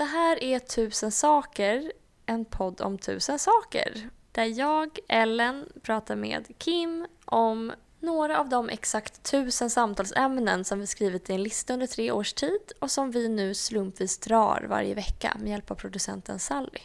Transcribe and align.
Det 0.00 0.04
här 0.04 0.42
är 0.42 0.58
Tusen 0.58 1.12
saker, 1.12 1.92
en 2.26 2.44
podd 2.44 2.80
om 2.80 2.98
tusen 2.98 3.38
saker. 3.38 4.10
Där 4.32 4.44
jag, 4.44 4.98
Ellen, 5.08 5.68
pratar 5.82 6.16
med 6.16 6.48
Kim 6.58 7.06
om 7.24 7.72
några 8.00 8.40
av 8.40 8.48
de 8.48 8.68
exakt 8.68 9.22
tusen 9.22 9.70
samtalsämnen 9.70 10.64
som 10.64 10.80
vi 10.80 10.86
skrivit 10.86 11.30
i 11.30 11.32
en 11.32 11.42
lista 11.42 11.72
under 11.72 11.86
tre 11.86 12.12
års 12.12 12.32
tid 12.32 12.72
och 12.78 12.90
som 12.90 13.10
vi 13.10 13.28
nu 13.28 13.54
slumpvis 13.54 14.18
drar 14.18 14.66
varje 14.68 14.94
vecka 14.94 15.36
med 15.38 15.50
hjälp 15.50 15.70
av 15.70 15.74
producenten 15.74 16.38
Sally. 16.38 16.80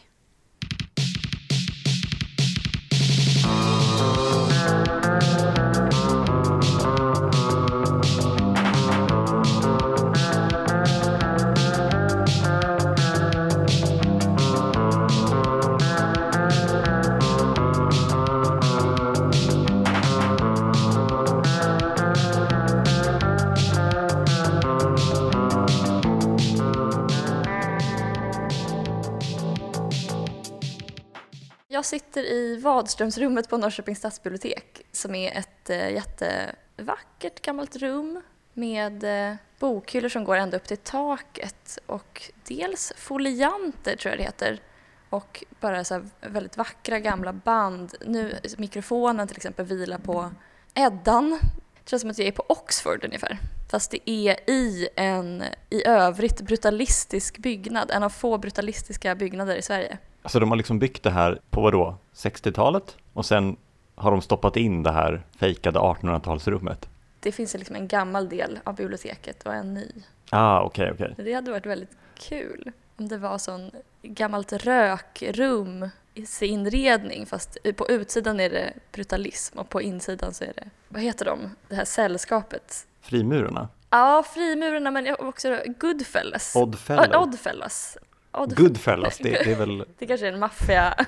Jag 31.75 31.85
sitter 31.85 32.23
i 32.23 32.57
Vadströmsrummet 32.57 33.49
på 33.49 33.57
Norrköpings 33.57 33.99
stadsbibliotek 33.99 34.85
som 34.91 35.15
är 35.15 35.37
ett 35.37 35.69
eh, 35.69 35.93
jättevackert 35.93 37.41
gammalt 37.41 37.75
rum 37.75 38.21
med 38.53 39.03
eh, 39.03 39.35
bokhyllor 39.59 40.09
som 40.09 40.23
går 40.23 40.35
ända 40.35 40.57
upp 40.57 40.67
till 40.67 40.77
taket 40.77 41.79
och 41.85 42.31
dels 42.47 42.93
folianter 42.97 43.95
tror 43.95 44.11
jag 44.11 44.19
det 44.19 44.23
heter 44.23 44.61
och 45.09 45.43
bara 45.59 45.83
så 45.83 45.93
här 45.93 46.05
väldigt 46.21 46.57
vackra 46.57 46.99
gamla 46.99 47.33
band. 47.33 47.95
Nu, 48.05 48.39
mikrofonen 48.57 49.27
till 49.27 49.37
exempel 49.37 49.65
vilar 49.65 49.97
på 49.97 50.31
Eddan. 50.73 51.39
Det 51.83 51.89
känns 51.89 52.01
som 52.01 52.11
att 52.11 52.17
jag 52.17 52.27
är 52.27 52.31
på 52.31 52.45
Oxford 52.49 53.05
ungefär. 53.05 53.37
Fast 53.71 53.91
det 53.91 54.09
är 54.09 54.49
i 54.49 54.87
en 54.95 55.43
i 55.69 55.87
övrigt 55.87 56.41
brutalistisk 56.41 57.37
byggnad, 57.37 57.91
en 57.91 58.03
av 58.03 58.09
få 58.09 58.37
brutalistiska 58.37 59.15
byggnader 59.15 59.55
i 59.55 59.61
Sverige. 59.61 59.97
Alltså 60.25 60.39
de 60.39 60.49
har 60.49 60.57
liksom 60.57 60.79
byggt 60.79 61.03
det 61.03 61.09
här 61.09 61.39
på 61.49 61.61
vad 61.61 61.73
då? 61.73 61.97
60-talet? 62.13 62.97
Och 63.13 63.25
sen 63.25 63.57
har 63.95 64.11
de 64.11 64.21
stoppat 64.21 64.57
in 64.57 64.83
det 64.83 64.91
här 64.91 65.23
fejkade 65.37 65.79
1800-talsrummet. 65.79 66.87
Det 67.19 67.31
finns 67.31 67.53
liksom 67.53 67.75
en 67.75 67.87
gammal 67.87 68.29
del 68.29 68.59
av 68.63 68.75
biblioteket 68.75 69.43
och 69.43 69.53
en 69.53 69.73
ny. 69.73 69.91
Ah, 70.29 70.61
okej, 70.61 70.83
okay, 70.83 70.93
okej. 70.93 71.11
Okay. 71.13 71.25
Det 71.25 71.33
hade 71.33 71.51
varit 71.51 71.65
väldigt 71.65 71.97
kul 72.15 72.71
om 72.97 73.07
det 73.07 73.17
var 73.17 73.37
sån 73.37 73.71
gammalt 74.01 74.53
rökrum 74.53 75.89
i 76.13 76.25
sin 76.25 76.49
inredning 76.49 77.25
fast 77.25 77.57
på 77.75 77.89
utsidan 77.89 78.39
är 78.39 78.49
det 78.49 78.73
brutalism 78.91 79.59
och 79.59 79.69
på 79.69 79.81
insidan 79.81 80.33
så 80.33 80.43
är 80.43 80.53
det, 80.55 80.69
vad 80.89 81.01
heter 81.01 81.25
de, 81.25 81.55
det 81.69 81.75
här 81.75 81.85
sällskapet? 81.85 82.87
Frimurarna? 83.01 83.69
Ja, 83.89 84.23
frimurarna 84.33 84.91
men 84.91 85.15
också 85.19 85.59
Goodfellas. 85.79 86.55
Oddfellows. 86.55 87.15
Oddfellas. 87.15 87.97
Odd... 88.35 88.55
Goodfellas, 88.55 89.17
det, 89.17 89.29
det, 89.29 89.51
är 89.51 89.55
väl... 89.55 89.85
det 89.99 90.05
kanske 90.05 90.27
är 90.27 90.33
en 90.33 90.39
maffia... 90.39 91.05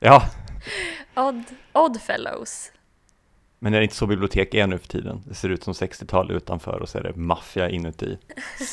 Ja. 0.00 0.22
Odd, 1.14 1.44
Oddfellows. 1.72 2.72
Men 3.58 3.74
är 3.74 3.78
det 3.78 3.84
inte 3.84 3.96
så 3.96 4.06
bibliotek 4.06 4.54
är 4.54 4.66
nu 4.66 4.78
för 4.78 4.88
tiden? 4.88 5.22
Det 5.24 5.34
ser 5.34 5.48
ut 5.48 5.62
som 5.62 5.72
60-tal 5.72 6.30
utanför 6.30 6.82
och 6.82 6.88
så 6.88 6.98
är 6.98 7.02
det 7.02 7.16
maffia 7.16 7.70
inuti. 7.70 8.18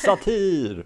Satir! 0.02 0.84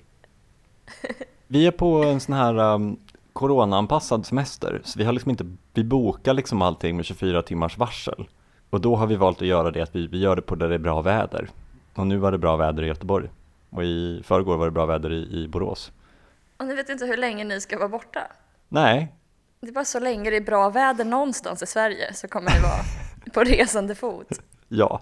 Vi 1.47 1.67
är 1.67 1.71
på 1.71 2.03
en 2.03 2.21
sån 2.21 2.35
här 2.35 2.59
um, 2.59 2.97
coronaanpassad 3.33 4.27
semester, 4.27 4.81
så 4.85 4.99
vi 4.99 5.05
har 5.05 5.13
liksom 5.13 5.31
inte, 5.31 5.47
vi 5.75 5.85
bokar 5.85 6.35
liksom 6.35 6.63
allting 6.63 6.97
med 6.97 7.05
24 7.05 7.43
timmars 7.43 7.79
varsel. 7.79 8.29
Och 8.71 8.81
då 8.81 8.97
har 8.97 9.07
vi 9.07 9.17
valt 9.17 9.43
att 9.43 9.49
göra 9.49 9.71
det 9.71 9.83
att 9.83 9.97
vi, 9.97 10.07
vi 10.07 10.19
gör 10.19 10.37
det 10.37 10.43
på 10.43 10.55
där 10.55 10.69
det 10.69 10.75
är 10.75 10.79
bra 10.79 11.03
väder. 11.03 11.49
Och 11.95 12.07
nu 12.07 12.17
var 12.17 12.33
det 12.33 12.39
bra 12.39 12.57
väder 12.57 12.83
i 12.83 12.87
Göteborg. 12.87 13.29
Och 13.71 13.85
i 13.85 14.23
förrgår 14.25 14.57
var 14.57 14.65
det 14.65 14.71
bra 14.71 14.87
väder 14.87 15.13
i, 15.13 15.43
i 15.43 15.49
Borås. 15.49 15.93
Och 16.57 16.67
ni 16.67 16.75
vet 16.75 16.89
inte 16.89 17.07
hur 17.07 17.17
länge 17.17 17.45
ni 17.45 17.61
ska 17.61 17.79
vara 17.79 17.89
borta? 17.89 18.21
Nej. 18.69 19.15
Det 19.61 19.69
är 19.69 19.73
bara 19.73 19.85
så 19.85 20.01
länge 20.01 20.31
det 20.31 20.37
är 20.37 20.41
bra 20.41 20.71
väder 20.71 21.05
någonstans 21.05 21.63
i 21.63 21.67
Sverige 21.67 22.15
så 22.15 22.29
kommer 22.29 22.51
ni 22.51 22.61
vara 22.61 22.83
på 23.35 23.45
resande 23.45 23.95
fot. 23.95 24.29
Ja. 24.69 25.01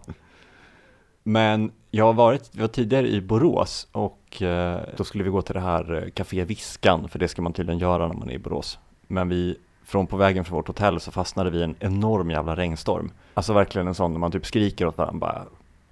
Men 1.22 1.72
jag 1.91 2.05
har 2.05 2.12
varit, 2.12 2.50
vi 2.53 2.60
var 2.60 2.69
tidigare 2.69 3.09
i 3.09 3.21
Borås 3.21 3.89
och 3.93 4.43
eh, 4.43 4.81
då 4.97 5.05
skulle 5.05 5.25
vi 5.25 5.31
gå 5.31 5.43
till 5.43 5.55
det 5.55 5.60
här 5.60 5.94
eh, 5.94 6.10
Café 6.10 6.44
Viskan, 6.44 7.09
för 7.09 7.19
det 7.19 7.28
ska 7.28 7.43
man 7.43 7.53
tydligen 7.53 7.78
göra 7.78 8.09
när 8.09 8.15
man 8.15 8.31
är 8.31 8.34
i 8.34 8.39
Borås. 8.39 8.78
Men 9.06 9.28
vi, 9.28 9.56
från 9.84 10.06
på 10.06 10.16
vägen 10.16 10.44
från 10.44 10.56
vårt 10.56 10.66
hotell 10.66 11.00
så 11.00 11.10
fastnade 11.10 11.50
vi 11.50 11.59
i 11.59 11.62
en 11.62 11.75
enorm 11.81 12.31
jävla 12.31 12.56
regnstorm. 12.56 13.12
Alltså 13.34 13.53
verkligen 13.53 13.89
en 13.89 13.94
sån 13.94 14.12
när 14.12 14.19
man 14.19 14.33
typ 14.33 14.47
skriker 14.47 14.87
åt 14.87 14.99
varandra 14.99 15.19
bara 15.19 15.44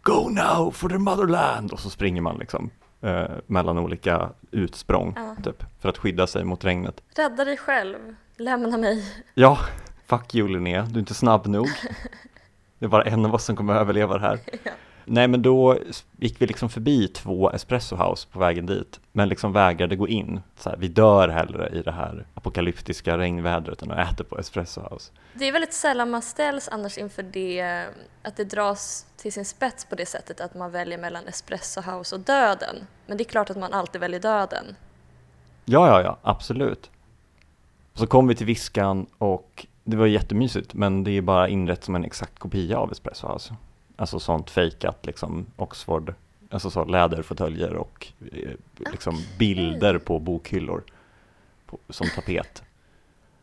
Go 0.03 0.29
now 0.29 0.71
for 0.71 0.89
the 0.89 0.99
motherland! 0.99 1.73
Och 1.73 1.81
så 1.81 1.91
springer 1.91 2.23
man 2.23 2.39
liksom 2.39 2.71
eh, 3.01 3.31
mellan 3.47 3.79
olika 3.79 4.31
utsprång, 4.51 5.13
ja. 5.17 5.37
typ, 5.45 5.65
för 5.81 5.89
att 5.89 5.99
skydda 5.99 6.27
sig 6.27 6.45
mot 6.45 6.65
regnet. 6.65 7.03
Rädda 7.17 7.45
dig 7.45 7.57
själv, 7.57 8.17
lämna 8.37 8.77
mig. 8.79 9.05
Ja, 9.35 9.59
fuck 10.07 10.35
you 10.35 10.49
Linnea, 10.49 10.83
du 10.83 10.95
är 10.95 10.99
inte 10.99 11.15
snabb 11.15 11.47
nog. 11.47 11.69
Det 12.79 12.85
är 12.85 12.89
bara 12.89 13.05
en 13.05 13.25
av 13.25 13.35
oss 13.35 13.45
som 13.45 13.57
kommer 13.57 13.75
att 13.75 13.81
överleva 13.81 14.15
det 14.15 14.21
här. 14.21 14.39
Ja. 14.63 14.71
Nej 15.11 15.29
men 15.29 15.43
då 15.43 15.79
gick 16.17 16.43
vi 16.43 16.47
liksom 16.47 16.69
förbi 16.69 17.09
två 17.09 17.51
espresso 17.51 17.97
house 17.97 18.29
på 18.33 18.39
vägen 18.39 18.67
dit, 18.67 19.01
men 19.13 19.29
liksom 19.29 19.53
vägrade 19.53 19.97
gå 19.97 20.09
in. 20.09 20.41
Så 20.57 20.71
här, 20.71 20.77
vi 20.77 20.89
dör 20.89 21.29
hellre 21.29 21.69
i 21.69 21.83
det 21.83 21.93
här 21.93 22.27
apokalyptiska 22.35 23.19
regnvädret 23.19 23.83
än 23.83 23.91
att 23.91 24.13
äta 24.13 24.25
på 24.25 24.39
espresso 24.39 24.81
house. 24.91 25.13
Det 25.35 25.45
är 25.45 25.53
väldigt 25.53 25.73
sällan 25.73 26.11
man 26.11 26.23
ställs 26.23 26.69
annars 26.69 26.99
inför 26.99 27.23
det, 27.23 27.87
att 28.23 28.37
det 28.37 28.45
dras 28.45 29.07
till 29.17 29.33
sin 29.33 29.45
spets 29.45 29.85
på 29.85 29.95
det 29.95 30.07
sättet 30.07 30.41
att 30.41 30.55
man 30.55 30.71
väljer 30.71 30.99
mellan 30.99 31.29
espresso 31.29 31.81
house 31.81 32.15
och 32.15 32.21
döden. 32.21 32.77
Men 33.07 33.17
det 33.17 33.23
är 33.23 33.29
klart 33.29 33.51
att 33.51 33.59
man 33.59 33.73
alltid 33.73 34.01
väljer 34.01 34.21
döden. 34.21 34.65
Ja, 35.65 35.87
ja, 35.87 36.03
ja, 36.03 36.19
absolut. 36.23 36.91
Så 37.95 38.07
kom 38.07 38.29
vi 38.29 38.35
till 38.35 38.47
Viskan 38.47 39.07
och 39.19 39.67
det 39.85 39.97
var 39.97 40.07
jättemysigt, 40.07 40.75
men 40.75 41.05
det 41.05 41.11
är 41.11 41.23
bara 41.23 41.49
inrett 41.49 41.85
som 41.85 41.95
en 41.95 42.05
exakt 42.05 42.39
kopia 42.39 42.79
av 42.79 42.93
espresso 42.93 43.33
house. 43.33 43.55
Alltså 43.99 44.21
sånt 44.21 44.51
fejkat 44.51 45.07
liksom 45.07 45.47
Oxford, 45.57 46.15
alltså 46.51 46.71
så 46.71 46.85
läderfåtöljer 46.85 47.75
och 47.75 48.07
eh, 48.33 48.51
liksom 48.77 49.15
okay. 49.15 49.27
bilder 49.39 49.99
på 49.99 50.19
bokhyllor 50.19 50.83
på, 51.67 51.79
som 51.89 52.07
tapet. 52.15 52.63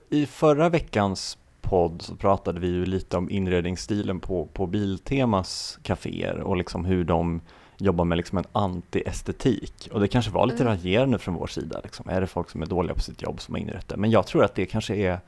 I 0.10 0.26
förra 0.26 0.70
veckans 0.70 1.38
podd 1.62 2.02
så 2.02 2.16
pratade 2.16 2.60
vi 2.60 2.68
ju 2.68 2.86
lite 2.86 3.18
om 3.18 3.30
inredningsstilen 3.30 4.20
på, 4.20 4.46
på 4.46 4.68
Biltemas 4.68 5.80
kaféer 5.84 6.40
och 6.40 6.58
liksom 6.58 6.86
hur 6.86 7.04
de 7.04 7.42
jobbar 7.78 8.06
med 8.06 8.18
liksom 8.18 8.38
en 8.38 8.46
anti-estetik. 8.52 9.90
Och 9.92 10.00
det 10.00 10.08
kanske 10.08 10.32
var 10.32 10.46
lite 10.46 10.64
mm. 10.64 10.74
raljerande 10.74 11.20
från 11.20 11.36
vår 11.36 11.48
sida. 11.48 11.80
Liksom. 11.84 12.10
Är 12.10 12.22
det 12.22 12.28
folk 12.28 12.50
som 12.50 12.62
är 12.62 12.66
dåliga 12.66 12.96
på 12.96 13.02
sitt 13.02 13.22
jobb 13.22 13.42
som 13.42 13.56
har 13.56 13.60
inrett 13.60 13.88
det? 13.88 13.98
Men 13.98 14.12
jag 14.12 14.28
tror 14.28 14.44
att 14.44 14.56
det 14.56 14.66
kanske 14.66 14.96
är 14.96 15.20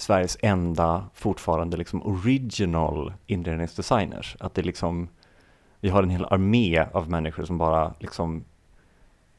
Sveriges 0.00 0.36
enda 0.40 1.04
fortfarande 1.14 1.76
liksom 1.76 2.02
original 2.02 3.12
inredningsdesigners. 3.26 4.36
Att 4.40 4.54
det 4.54 4.62
liksom, 4.62 5.08
vi 5.80 5.88
har 5.88 6.02
en 6.02 6.10
hel 6.10 6.24
armé 6.24 6.86
av 6.92 7.10
människor 7.10 7.44
som 7.44 7.58
bara 7.58 7.94
liksom 7.98 8.44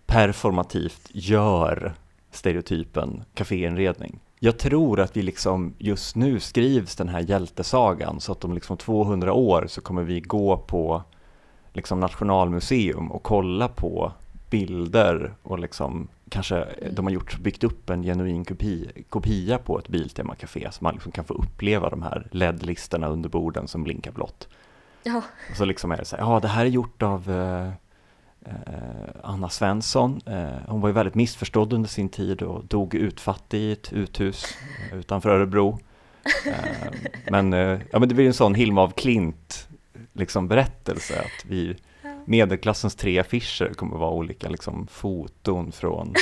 performativt 0.06 1.10
gör 1.12 1.94
stereotypen 2.32 3.24
kaféinredning. 3.34 4.20
Jag 4.40 4.60
tror 4.60 5.00
att 5.00 5.18
vi 5.18 5.22
liksom, 5.22 5.74
just 5.78 6.16
nu 6.16 6.40
skrivs 6.40 6.96
den 6.96 7.10
här 7.10 7.20
hjältesagan 7.20 8.20
så 8.20 8.32
att 8.32 8.44
om 8.44 8.54
liksom 8.54 8.78
200 8.78 9.34
år 9.34 9.66
så 9.68 9.82
kommer 9.82 10.04
vi 10.04 10.20
gå 10.20 10.58
på 10.58 11.04
liksom 11.74 12.00
Nationalmuseum 12.00 13.12
och 13.12 13.24
kolla 13.24 13.68
på 13.68 14.12
bilder 14.52 15.34
och 15.44 15.60
liksom 15.60 16.08
kanske 16.30 16.68
de 16.92 17.06
har 17.06 17.14
gjort, 17.14 17.40
byggt 17.40 17.64
upp 17.64 17.90
en 17.90 18.04
genuin 18.04 18.46
kopia, 18.46 18.92
kopia 19.10 19.58
på 19.58 19.80
ett 19.80 19.88
Biltema-café 19.88 20.68
så 20.72 20.84
man 20.84 20.94
liksom 20.94 21.12
kan 21.12 21.26
få 21.26 21.34
uppleva 21.34 21.90
de 21.90 22.02
här 22.02 22.28
LED-listorna 22.32 23.08
under 23.08 23.30
borden 23.30 23.68
som 23.68 23.84
blinkar 23.84 24.12
blått. 24.12 24.48
Ja. 25.04 25.22
Och 25.52 25.58
så 25.58 25.66
liksom 25.66 25.92
är 25.92 25.98
det 25.98 26.06
så 26.06 26.16
här, 26.16 26.24
ja 26.24 26.40
det 26.40 26.48
här 26.48 26.66
är 26.66 26.70
gjort 26.70 27.02
av 27.02 27.32
eh, 27.32 27.68
eh, 28.46 29.10
Anna 29.24 29.50
Svensson. 29.50 30.22
Eh, 30.26 30.68
hon 30.68 30.82
var 30.82 30.90
ju 30.90 30.94
väldigt 30.94 31.16
missförstådd 31.16 31.74
under 31.74 31.90
sin 31.90 32.10
tid 32.10 32.42
och 32.42 32.66
dog 32.66 32.96
utfattig 32.96 33.60
i 33.60 33.72
ett 33.72 33.94
uthus 33.94 34.46
utanför 34.94 35.30
Örebro. 35.30 35.80
Eh, 36.48 36.92
men, 37.32 37.54
eh, 37.54 37.80
ja, 37.92 38.00
men 38.00 38.10
det 38.10 38.16
blir 38.16 38.28
en 38.28 38.34
sån 38.34 38.56
Hilma 38.56 38.84
af 38.84 38.96
Klint 38.96 39.68
liksom 40.14 40.48
berättelse 40.48 41.20
att 41.20 41.46
vi 41.46 41.76
medelklassens 42.32 42.96
tre 42.96 43.20
affischer 43.20 43.74
kommer 43.74 43.98
vara 43.98 44.12
olika 44.12 44.50
liksom, 44.50 44.88
foton 44.88 45.72
från 45.72 46.14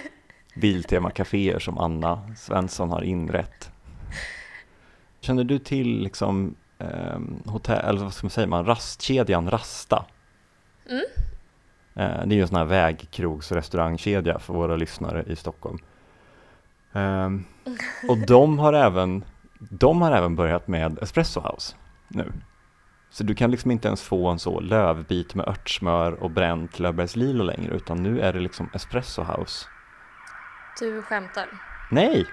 Biltema-caféer 0.54 1.58
som 1.58 1.78
Anna 1.78 2.34
Svensson 2.36 2.90
har 2.90 3.02
inrett. 3.02 3.70
Känner 5.20 5.44
du 5.44 5.58
till 5.58 6.02
liksom, 6.02 6.54
eh, 6.78 7.20
hotell, 7.44 7.84
eller 7.88 8.00
vad 8.00 8.14
ska 8.14 8.24
man 8.24 8.30
säga, 8.30 8.46
man, 8.46 8.66
rastkedjan 8.66 9.50
Rasta? 9.50 10.04
Mm. 10.90 11.04
Eh, 11.94 12.26
det 12.26 12.34
är 12.34 12.36
ju 12.36 12.42
en 12.42 12.48
sån 12.48 12.58
här 12.58 12.64
vägkrogs 12.64 13.50
och 13.50 13.56
restaurangkedja 13.56 14.38
för 14.38 14.54
våra 14.54 14.76
lyssnare 14.76 15.24
i 15.26 15.36
Stockholm. 15.36 15.78
Ehm, 16.92 17.44
och 18.08 18.18
de 18.18 18.58
har 18.58 18.72
även, 18.72 19.24
de 19.58 20.02
har 20.02 20.12
även 20.12 20.36
börjat 20.36 20.68
med 20.68 20.98
Espresso 21.02 21.40
House 21.40 21.76
nu. 22.08 22.32
Så 23.12 23.24
du 23.24 23.34
kan 23.34 23.50
liksom 23.50 23.70
inte 23.70 23.88
ens 23.88 24.02
få 24.02 24.28
en 24.28 24.38
så 24.38 24.60
lövbit 24.60 25.34
med 25.34 25.48
örtsmör 25.48 26.12
och 26.12 26.30
bränt 26.30 26.78
lövbergslilo 26.78 27.44
längre, 27.44 27.74
utan 27.74 28.02
nu 28.02 28.20
är 28.20 28.32
det 28.32 28.40
liksom 28.40 28.70
Espresso 28.74 29.22
House. 29.22 29.66
Du 30.80 31.02
skämtar. 31.02 31.48
Nej! 31.90 32.26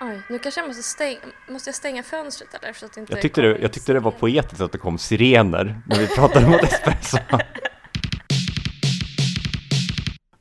Oj, 0.00 0.22
nu 0.28 0.38
kanske 0.38 0.60
jag 0.60 0.68
måste 0.68 0.82
stänga, 0.82 1.18
måste 1.48 1.68
jag 1.68 1.74
stänga 1.74 2.02
fönstret 2.02 2.54
eller? 2.54 2.72
Så 2.72 2.86
att 2.86 2.96
inte 2.96 3.12
Jag 3.12 3.22
tyckte, 3.22 3.40
det, 3.40 3.58
jag 3.58 3.72
tyckte 3.72 3.92
det 3.92 4.00
var 4.00 4.10
poetiskt 4.10 4.60
att 4.60 4.72
det 4.72 4.78
kom 4.78 4.98
sirener 4.98 5.80
när 5.86 5.98
vi 5.98 6.06
pratade 6.06 6.46
om 6.46 6.54
espresso. 6.62 7.18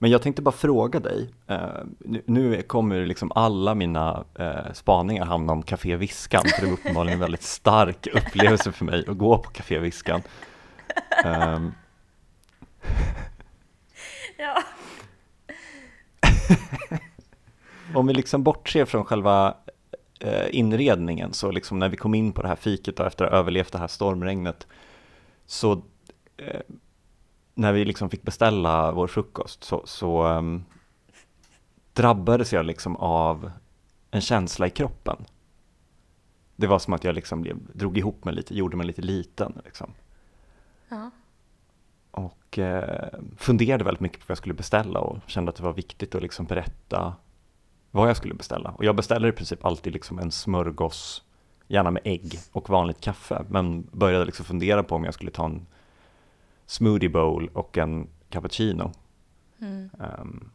Men 0.05 0.11
jag 0.11 0.21
tänkte 0.21 0.41
bara 0.41 0.51
fråga 0.51 0.99
dig, 0.99 1.29
eh, 1.47 1.69
nu, 2.25 2.61
kommer 2.61 3.05
liksom 3.05 3.31
alla 3.35 3.75
mina 3.75 4.25
eh, 4.39 4.73
spaningar 4.73 5.25
hamna 5.25 5.53
om 5.53 5.63
Café 5.63 5.95
Viskan, 5.95 6.41
för 6.41 6.61
det 6.61 6.67
var 6.67 6.73
uppenbarligen 6.73 7.13
en 7.13 7.19
väldigt 7.19 7.43
stark 7.43 8.07
upplevelse 8.13 8.71
för 8.71 8.85
mig 8.85 9.05
att 9.07 9.17
gå 9.17 9.37
på 9.37 9.49
Café 9.49 9.79
Viskan. 9.79 10.21
Ehm, 11.25 11.71
Ja. 14.37 14.63
om 17.95 18.07
vi 18.07 18.13
liksom 18.13 18.43
bortser 18.43 18.85
från 18.85 19.05
själva 19.05 19.57
eh, 20.19 20.47
inredningen, 20.49 21.33
så 21.33 21.51
liksom 21.51 21.79
när 21.79 21.89
vi 21.89 21.97
kom 21.97 22.15
in 22.15 22.31
på 22.31 22.41
det 22.41 22.47
här 22.47 22.55
fiket 22.55 22.99
och 22.99 23.07
efter 23.07 23.25
att 23.25 23.31
ha 23.31 23.37
överlevt 23.39 23.71
det 23.71 23.79
här 23.79 23.87
stormregnet, 23.87 24.67
så 25.45 25.81
när 27.55 27.73
vi 27.73 27.85
liksom 27.85 28.09
fick 28.09 28.23
beställa 28.23 28.91
vår 28.91 29.07
frukost 29.07 29.63
så, 29.63 29.81
så 29.85 30.23
ehm, 30.23 30.63
drabbades 31.93 32.53
jag 32.53 32.65
liksom 32.65 32.95
av 32.95 33.51
en 34.11 34.21
känsla 34.21 34.67
i 34.67 34.69
kroppen. 34.69 35.25
Det 36.55 36.67
var 36.67 36.79
som 36.79 36.93
att 36.93 37.03
jag 37.03 37.15
liksom 37.15 37.41
blev, 37.41 37.57
drog 37.73 37.97
ihop 37.97 38.25
mig 38.25 38.33
lite, 38.33 38.57
gjorde 38.57 38.77
mig 38.77 38.87
lite 38.87 39.01
liten. 39.01 39.61
Liksom. 39.65 39.93
ja. 40.89 41.11
Och 42.11 42.59
eh, 42.59 43.09
funderade 43.37 43.83
väldigt 43.83 44.01
mycket 44.01 44.19
på 44.19 44.23
vad 44.27 44.31
jag 44.31 44.37
skulle 44.37 44.53
beställa 44.53 44.99
och 44.99 45.17
kände 45.27 45.49
att 45.49 45.55
det 45.55 45.63
var 45.63 45.73
viktigt 45.73 46.15
att 46.15 46.21
liksom 46.21 46.45
berätta 46.45 47.15
vad 47.91 48.09
jag 48.09 48.17
skulle 48.17 48.33
beställa. 48.33 48.69
Och 48.69 48.85
jag 48.85 48.95
beställer 48.95 49.27
i 49.27 49.31
princip 49.31 49.65
alltid 49.65 49.93
liksom 49.93 50.19
en 50.19 50.31
smörgås, 50.31 51.23
gärna 51.67 51.91
med 51.91 52.01
ägg 52.05 52.39
och 52.51 52.69
vanligt 52.69 53.01
kaffe. 53.01 53.45
Men 53.49 53.87
började 53.91 54.25
liksom 54.25 54.45
fundera 54.45 54.83
på 54.83 54.95
om 54.95 55.03
jag 55.03 55.13
skulle 55.13 55.31
ta 55.31 55.45
en 55.45 55.65
smoothie 56.65 57.09
bowl 57.09 57.49
och 57.53 57.77
en 57.77 58.07
cappuccino. 58.29 58.91
Mm. 59.59 59.89
Ehm, 59.99 60.49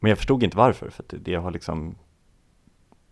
men 0.00 0.08
jag 0.08 0.18
förstod 0.18 0.42
inte 0.42 0.56
varför, 0.56 0.90
för 0.90 1.04
det, 1.08 1.34
har 1.34 1.50
liksom 1.50 1.94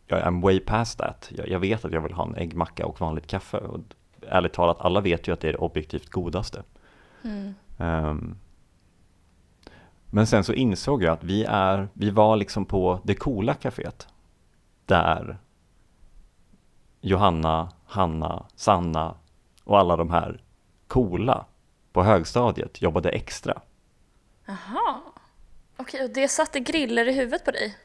jag 0.06 0.20
är 0.20 0.42
way 0.42 0.60
past 0.60 0.98
that. 0.98 1.30
Jag, 1.36 1.48
jag 1.48 1.58
vet 1.58 1.84
att 1.84 1.92
jag 1.92 2.00
vill 2.00 2.12
ha 2.12 2.26
en 2.26 2.36
äggmacka 2.36 2.86
och 2.86 3.00
vanligt 3.00 3.26
kaffe. 3.26 3.56
Och 3.56 3.80
ärligt 4.28 4.52
talat, 4.52 4.80
alla 4.80 5.00
vet 5.00 5.28
ju 5.28 5.32
att 5.32 5.40
det 5.40 5.48
är 5.48 5.52
det 5.52 5.58
objektivt 5.58 6.10
godaste. 6.10 6.62
Mm. 7.24 7.54
Ehm, 7.78 8.36
men 10.10 10.26
sen 10.26 10.44
så 10.44 10.52
insåg 10.52 11.02
jag 11.02 11.12
att 11.12 11.24
vi, 11.24 11.44
är, 11.44 11.88
vi 11.92 12.10
var 12.10 12.36
liksom 12.36 12.64
på 12.64 13.00
det 13.04 13.14
coola 13.14 13.54
kaféet. 13.54 14.08
Där 14.86 15.38
Johanna, 17.00 17.72
Hanna, 17.84 18.46
Sanna 18.54 19.14
och 19.64 19.78
alla 19.78 19.96
de 19.96 20.10
här 20.10 20.42
coola 20.86 21.44
på 21.98 22.02
högstadiet 22.04 22.82
jobbade 22.82 23.08
extra. 23.08 23.62
Jaha. 24.46 25.00
Okej, 25.76 26.04
och 26.04 26.10
det 26.10 26.28
satte 26.28 26.60
griller 26.60 27.08
i 27.08 27.12
huvudet 27.12 27.44
på 27.44 27.50
dig? 27.50 27.76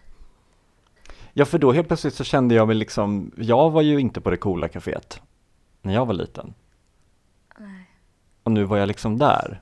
Ja, 1.33 1.45
för 1.45 1.57
då 1.57 1.71
helt 1.71 1.87
plötsligt 1.87 2.13
så 2.13 2.23
kände 2.23 2.55
jag 2.55 2.67
mig 2.67 2.75
liksom, 2.75 3.31
jag 3.37 3.69
var 3.69 3.81
ju 3.81 3.99
inte 3.99 4.21
på 4.21 4.29
det 4.29 4.37
coola 4.37 4.67
kaféet 4.67 5.21
när 5.81 5.93
jag 5.93 6.05
var 6.05 6.13
liten. 6.13 6.53
Nej. 7.57 7.89
Och 8.43 8.51
nu 8.51 8.63
var 8.63 8.77
jag 8.77 8.87
liksom 8.87 9.17
där. 9.17 9.61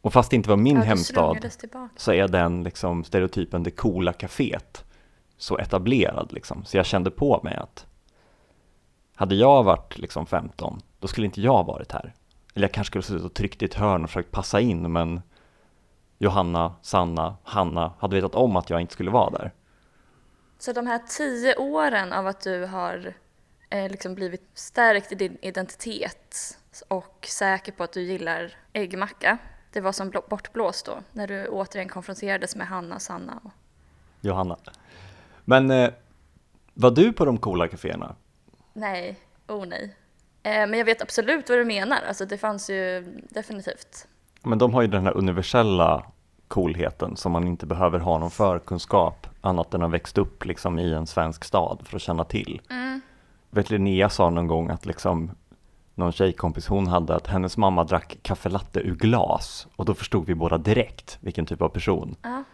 Och 0.00 0.12
fast 0.12 0.30
det 0.30 0.36
inte 0.36 0.50
var 0.50 0.56
min 0.56 0.76
ja, 0.76 0.82
hemstad 0.82 1.52
så 1.96 2.12
är 2.12 2.28
den 2.28 2.62
liksom 2.62 3.04
stereotypen 3.04 3.62
det 3.62 3.70
coola 3.70 4.12
kaféet 4.12 4.84
så 5.36 5.58
etablerad 5.58 6.32
liksom. 6.32 6.64
Så 6.64 6.76
jag 6.76 6.86
kände 6.86 7.10
på 7.10 7.40
mig 7.44 7.56
att 7.56 7.86
hade 9.16 9.34
jag 9.34 9.62
varit 9.62 9.98
liksom 9.98 10.26
15, 10.26 10.80
då 11.06 11.10
skulle 11.10 11.26
inte 11.26 11.40
jag 11.40 11.64
varit 11.64 11.92
här. 11.92 12.14
Eller 12.54 12.64
jag 12.68 12.72
kanske 12.74 12.90
skulle 12.90 13.02
suttit 13.02 13.24
och 13.24 13.34
tryckt 13.34 13.62
i 13.62 13.64
ett 13.64 13.74
hörn 13.74 14.04
och 14.04 14.10
försökt 14.10 14.30
passa 14.30 14.60
in, 14.60 14.92
men 14.92 15.20
Johanna, 16.18 16.74
Sanna, 16.82 17.36
Hanna 17.42 17.92
hade 17.98 18.16
vetat 18.16 18.34
om 18.34 18.56
att 18.56 18.70
jag 18.70 18.80
inte 18.80 18.92
skulle 18.92 19.10
vara 19.10 19.30
där. 19.30 19.52
Så 20.58 20.72
de 20.72 20.86
här 20.86 20.98
tio 20.98 21.56
åren 21.56 22.12
av 22.12 22.26
att 22.26 22.40
du 22.40 22.64
har 22.64 23.14
eh, 23.70 23.90
liksom 23.90 24.14
blivit 24.14 24.50
stärkt 24.54 25.12
i 25.12 25.14
din 25.14 25.38
identitet 25.42 26.58
och 26.88 27.26
säker 27.28 27.72
på 27.72 27.84
att 27.84 27.92
du 27.92 28.02
gillar 28.02 28.52
äggmacka, 28.72 29.38
det 29.72 29.80
var 29.80 29.92
som 29.92 30.10
blå- 30.10 30.28
bortblåst 30.28 30.86
då, 30.86 30.98
när 31.12 31.26
du 31.26 31.48
återigen 31.48 31.88
konfronterades 31.88 32.56
med 32.56 32.66
Hanna, 32.66 32.98
Sanna 32.98 33.40
och... 33.44 33.50
Johanna. 34.20 34.56
Men 35.44 35.70
eh, 35.70 35.90
var 36.74 36.90
du 36.90 37.12
på 37.12 37.24
de 37.24 37.38
coola 37.38 37.68
kaféerna? 37.68 38.16
Nej, 38.72 39.20
oh 39.48 39.66
nej. 39.66 39.96
Eh, 40.46 40.66
men 40.66 40.78
jag 40.78 40.84
vet 40.84 41.02
absolut 41.02 41.48
vad 41.48 41.58
du 41.58 41.64
menar, 41.64 41.98
alltså 42.08 42.26
det 42.26 42.38
fanns 42.38 42.70
ju 42.70 43.04
definitivt. 43.30 44.08
Men 44.42 44.58
de 44.58 44.74
har 44.74 44.82
ju 44.82 44.88
den 44.88 45.04
här 45.04 45.16
universella 45.16 46.06
coolheten 46.48 47.16
som 47.16 47.32
man 47.32 47.46
inte 47.46 47.66
behöver 47.66 47.98
ha 47.98 48.18
någon 48.18 48.30
förkunskap 48.30 49.26
annat 49.40 49.74
än 49.74 49.82
att 49.82 49.86
ha 49.86 49.92
växt 49.92 50.18
upp 50.18 50.44
liksom 50.44 50.78
i 50.78 50.92
en 50.92 51.06
svensk 51.06 51.44
stad 51.44 51.82
för 51.84 51.96
att 51.96 52.02
känna 52.02 52.24
till. 52.24 52.60
Mm. 52.70 53.00
Vet 53.50 53.70
Linnea 53.70 54.08
sa 54.08 54.30
någon 54.30 54.46
gång 54.46 54.70
att 54.70 54.86
liksom 54.86 55.30
någon 55.94 56.12
tjejkompis 56.12 56.66
hon 56.66 56.86
hade 56.86 57.14
att 57.14 57.26
hennes 57.26 57.56
mamma 57.56 57.84
drack 57.84 58.18
kaffe 58.22 58.48
latte 58.48 58.80
ur 58.80 58.94
glas 58.94 59.66
och 59.76 59.84
då 59.84 59.94
förstod 59.94 60.26
vi 60.26 60.34
båda 60.34 60.58
direkt 60.58 61.18
vilken 61.20 61.46
typ 61.46 61.62
av 61.62 61.68
person. 61.68 62.16
Ja. 62.22 62.44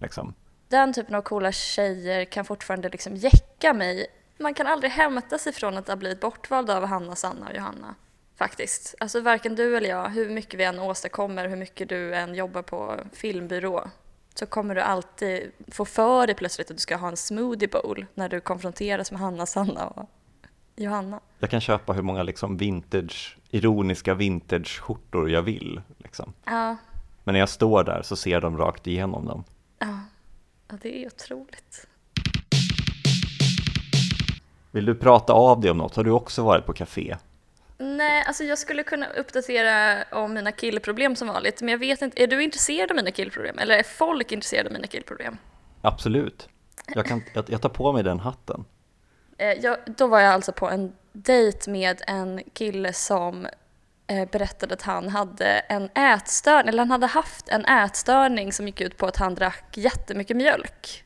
Liksom. 0.00 0.34
Den 0.68 0.92
typen 0.92 1.14
av 1.14 1.22
coola 1.22 1.52
tjejer 1.52 2.24
kan 2.24 2.44
fortfarande 2.44 2.88
liksom 2.88 3.16
jäcka 3.16 3.72
mig. 3.72 4.06
Man 4.38 4.54
kan 4.54 4.66
aldrig 4.66 4.92
hämta 4.92 5.38
sig 5.38 5.52
från 5.52 5.76
att 5.76 5.88
ha 5.88 5.96
blivit 5.96 6.20
bortvald 6.20 6.70
av 6.70 6.84
Hanna, 6.86 7.16
Sanna 7.16 7.48
och 7.48 7.56
Johanna. 7.56 7.94
Faktiskt. 8.36 8.94
Alltså 9.00 9.20
varken 9.20 9.54
du 9.54 9.76
eller 9.76 9.88
jag, 9.88 10.08
hur 10.08 10.30
mycket 10.30 10.60
vi 10.60 10.64
än 10.64 10.78
åstadkommer, 10.78 11.48
hur 11.48 11.56
mycket 11.56 11.88
du 11.88 12.14
än 12.14 12.34
jobbar 12.34 12.62
på 12.62 13.00
filmbyrå, 13.12 13.90
så 14.34 14.46
kommer 14.46 14.74
du 14.74 14.80
alltid 14.80 15.52
få 15.68 15.84
för 15.84 16.26
dig 16.26 16.36
plötsligt 16.36 16.70
att 16.70 16.76
du 16.76 16.80
ska 16.80 16.96
ha 16.96 17.08
en 17.08 17.16
smoothie 17.16 17.68
bowl 17.68 18.06
när 18.14 18.28
du 18.28 18.40
konfronteras 18.40 19.10
med 19.12 19.20
Hanna, 19.20 19.46
Sanna 19.46 19.86
och 19.86 20.08
Johanna. 20.76 21.20
Jag 21.38 21.50
kan 21.50 21.60
köpa 21.60 21.92
hur 21.92 22.02
många 22.02 22.22
liksom 22.22 22.56
vintage, 22.56 23.38
ironiska 23.50 24.14
vintage-skjortor 24.14 25.30
jag 25.30 25.42
vill. 25.42 25.80
Liksom. 25.98 26.32
Ja, 26.44 26.76
Men 27.24 27.32
när 27.32 27.40
jag 27.40 27.48
står 27.48 27.84
där 27.84 28.02
så 28.02 28.16
ser 28.16 28.40
de 28.40 28.56
rakt 28.58 28.86
igenom 28.86 29.26
dem. 29.26 29.44
ja. 29.78 29.98
ja 30.68 30.76
det 30.82 31.02
är 31.02 31.06
otroligt. 31.06 31.86
Vill 34.72 34.84
du 34.84 34.94
prata 34.94 35.32
av 35.32 35.60
dig 35.60 35.70
om 35.70 35.78
något? 35.78 35.96
Har 35.96 36.04
du 36.04 36.10
också 36.10 36.42
varit 36.42 36.66
på 36.66 36.72
café? 36.72 37.16
Nej, 37.78 38.24
alltså 38.26 38.44
jag 38.44 38.58
skulle 38.58 38.82
kunna 38.82 39.06
uppdatera 39.06 40.04
om 40.12 40.34
mina 40.34 40.52
killproblem 40.52 41.16
som 41.16 41.28
vanligt, 41.28 41.60
men 41.60 41.68
jag 41.68 41.78
vet 41.78 42.02
inte, 42.02 42.22
är 42.22 42.26
du 42.26 42.42
intresserad 42.42 42.90
av 42.90 42.96
mina 42.96 43.10
killproblem? 43.10 43.58
Eller 43.58 43.78
är 43.78 43.82
folk 43.82 44.32
intresserade 44.32 44.68
av 44.68 44.72
mina 44.72 44.86
killproblem? 44.86 45.36
Absolut. 45.82 46.48
Jag, 46.86 47.06
kan, 47.06 47.22
jag, 47.34 47.44
jag 47.48 47.62
tar 47.62 47.68
på 47.68 47.92
mig 47.92 48.02
den 48.02 48.20
hatten. 48.20 48.64
Eh, 49.38 49.52
jag, 49.52 49.76
då 49.96 50.06
var 50.06 50.20
jag 50.20 50.32
alltså 50.32 50.52
på 50.52 50.70
en 50.70 50.92
dejt 51.12 51.70
med 51.70 52.02
en 52.06 52.42
kille 52.52 52.92
som 52.92 53.46
eh, 54.06 54.28
berättade 54.30 54.74
att 54.74 54.82
han 54.82 55.08
hade 55.08 55.46
en 55.46 55.90
ätstörning, 55.94 56.68
eller 56.68 56.78
han 56.78 56.90
hade 56.90 57.06
haft 57.06 57.48
en 57.48 57.64
ätstörning 57.64 58.52
som 58.52 58.66
gick 58.66 58.80
ut 58.80 58.96
på 58.96 59.06
att 59.06 59.16
han 59.16 59.34
drack 59.34 59.76
jättemycket 59.76 60.36
mjölk. 60.36 61.04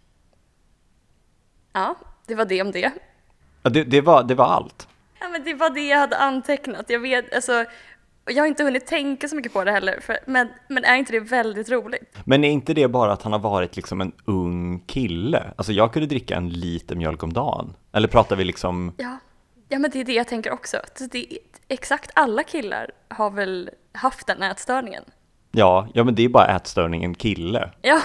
Ja, 1.72 1.94
det 2.26 2.34
var 2.34 2.44
det 2.44 2.62
om 2.62 2.72
det. 2.72 2.92
Ja, 3.66 3.70
det, 3.70 3.84
det, 3.84 4.00
var, 4.00 4.22
det 4.22 4.34
var 4.34 4.44
allt. 4.44 4.88
Ja, 5.20 5.28
men 5.28 5.44
det 5.44 5.54
var 5.54 5.70
det 5.70 5.86
jag 5.88 5.98
hade 5.98 6.16
antecknat. 6.18 6.84
Jag 6.90 7.00
vet, 7.00 7.34
alltså, 7.34 7.64
jag 8.26 8.42
har 8.42 8.46
inte 8.46 8.64
hunnit 8.64 8.86
tänka 8.86 9.28
så 9.28 9.36
mycket 9.36 9.52
på 9.52 9.64
det 9.64 9.70
heller, 9.72 10.00
för, 10.02 10.18
men, 10.26 10.48
men 10.68 10.84
är 10.84 10.96
inte 10.96 11.12
det 11.12 11.20
väldigt 11.20 11.70
roligt? 11.70 12.16
Men 12.24 12.44
är 12.44 12.50
inte 12.50 12.74
det 12.74 12.88
bara 12.88 13.12
att 13.12 13.22
han 13.22 13.32
har 13.32 13.38
varit 13.38 13.76
liksom 13.76 14.00
en 14.00 14.12
ung 14.24 14.80
kille? 14.86 15.42
Alltså 15.56 15.72
jag 15.72 15.92
kunde 15.92 16.06
dricka 16.08 16.36
en 16.36 16.48
liter 16.48 16.96
mjölk 16.96 17.22
om 17.22 17.32
dagen. 17.32 17.74
Eller 17.92 18.08
pratar 18.08 18.36
vi 18.36 18.44
liksom, 18.44 18.92
Ja, 18.96 19.18
ja 19.68 19.78
men 19.78 19.90
det 19.90 20.00
är 20.00 20.04
det 20.04 20.12
jag 20.14 20.28
tänker 20.28 20.52
också. 20.52 20.76
Så 20.94 21.04
Det 21.12 21.26
exakt 21.68 22.10
alla 22.14 22.42
killar 22.42 22.90
har 23.08 23.30
väl 23.30 23.70
haft 23.92 24.26
den 24.26 24.42
ätstörningen. 24.42 25.04
ja, 25.52 25.88
ja 25.94 26.04
men 26.04 26.14
det 26.14 26.24
är 26.24 26.28
bara 26.28 26.46
ätstörningen 26.56 27.14
kille. 27.14 27.70
Ja, 27.82 28.00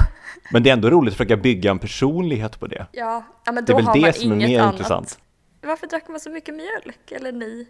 Men 0.51 0.63
det 0.63 0.69
är 0.69 0.73
ändå 0.73 0.89
roligt 0.89 1.11
att 1.11 1.17
försöka 1.17 1.37
bygga 1.37 1.71
en 1.71 1.79
personlighet 1.79 2.59
på 2.59 2.67
det. 2.67 2.85
ja, 2.91 3.23
ja 3.45 3.51
men 3.51 3.65
Det 3.65 3.73
då 3.73 3.77
är 3.79 3.81
väl 3.81 3.85
har 3.87 3.93
det 3.93 4.01
man 4.01 4.13
som 4.13 4.31
är 4.31 4.35
mer 4.35 4.59
annat. 4.61 4.73
intressant. 4.73 5.19
Varför 5.61 5.87
drack 5.87 6.07
man 6.07 6.19
så 6.19 6.29
mycket 6.29 6.55
mjölk? 6.55 7.11
Eller 7.11 7.31
ni? 7.31 7.67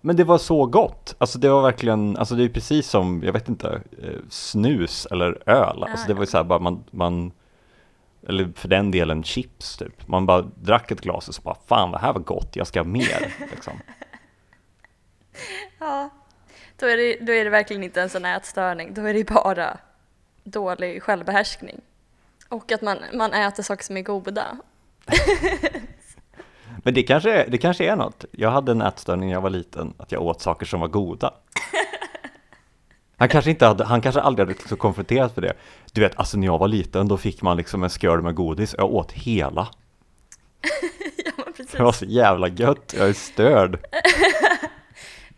Men 0.00 0.16
det 0.16 0.24
var 0.24 0.38
så 0.38 0.66
gott. 0.66 1.14
Alltså 1.18 1.38
det 1.38 1.48
var 1.48 1.62
verkligen, 1.62 2.16
alltså 2.16 2.34
det 2.34 2.44
är 2.44 2.48
precis 2.48 2.88
som, 2.88 3.22
jag 3.24 3.32
vet 3.32 3.48
inte, 3.48 3.80
eh, 4.02 4.20
snus 4.30 5.06
eller 5.06 5.48
öl. 5.48 5.84
Alltså 5.84 6.06
det 6.06 6.14
var 6.14 6.22
ju 6.22 6.26
så 6.26 6.36
här 6.36 6.44
bara 6.44 6.58
man, 6.58 6.84
man, 6.90 7.32
eller 8.28 8.52
för 8.56 8.68
den 8.68 8.90
delen 8.90 9.22
chips 9.24 9.76
typ. 9.76 10.08
Man 10.08 10.26
bara 10.26 10.42
drack 10.42 10.90
ett 10.90 11.00
glas 11.00 11.28
och 11.28 11.34
så 11.34 11.42
bara, 11.42 11.56
fan 11.66 11.90
det 11.90 11.98
här 11.98 12.12
var 12.12 12.20
gott, 12.20 12.56
jag 12.56 12.66
ska 12.66 12.80
ha 12.80 12.84
mer. 12.84 13.34
Liksom. 13.50 13.80
Ja, 15.78 16.10
då 16.76 16.86
är, 16.86 16.96
det, 16.96 17.18
då 17.20 17.32
är 17.32 17.44
det 17.44 17.50
verkligen 17.50 17.82
inte 17.82 18.02
en 18.02 18.24
ätstörning, 18.24 18.94
då 18.94 19.02
är 19.02 19.14
det 19.14 19.24
bara 19.24 19.78
dålig 20.44 21.02
självbehärskning. 21.02 21.80
Och 22.48 22.72
att 22.72 22.82
man, 22.82 22.98
man 23.14 23.32
äter 23.32 23.62
saker 23.62 23.84
som 23.84 23.96
är 23.96 24.02
goda. 24.02 24.58
Men 26.84 26.94
det 26.94 27.02
kanske, 27.02 27.32
är, 27.32 27.50
det 27.50 27.58
kanske 27.58 27.84
är 27.84 27.96
något. 27.96 28.24
Jag 28.30 28.50
hade 28.50 28.72
en 28.72 28.82
ätstörning 28.82 29.28
när 29.28 29.34
jag 29.34 29.40
var 29.40 29.50
liten, 29.50 29.94
att 29.98 30.12
jag 30.12 30.22
åt 30.22 30.40
saker 30.40 30.66
som 30.66 30.80
var 30.80 30.88
goda. 30.88 31.34
Han 33.18 33.28
kanske, 33.28 33.50
inte 33.50 33.66
hade, 33.66 33.84
han 33.84 34.00
kanske 34.00 34.20
aldrig 34.20 34.46
hade 34.46 34.58
liksom 34.58 34.78
konfronterats 34.78 35.36
med 35.36 35.42
det. 35.44 35.52
Du 35.92 36.00
vet, 36.00 36.18
alltså 36.18 36.38
när 36.38 36.46
jag 36.46 36.58
var 36.58 36.68
liten, 36.68 37.08
då 37.08 37.16
fick 37.16 37.42
man 37.42 37.56
liksom 37.56 37.82
en 37.82 37.90
skål 37.90 38.22
med 38.22 38.34
godis, 38.34 38.74
jag 38.78 38.94
åt 38.94 39.12
hela. 39.12 39.68
ja, 41.24 41.32
men 41.36 41.52
precis. 41.52 41.72
Det 41.72 41.82
var 41.82 41.92
så 41.92 42.04
jävla 42.04 42.48
gött, 42.48 42.94
jag 42.98 43.08
är 43.08 43.12
störd. 43.12 43.86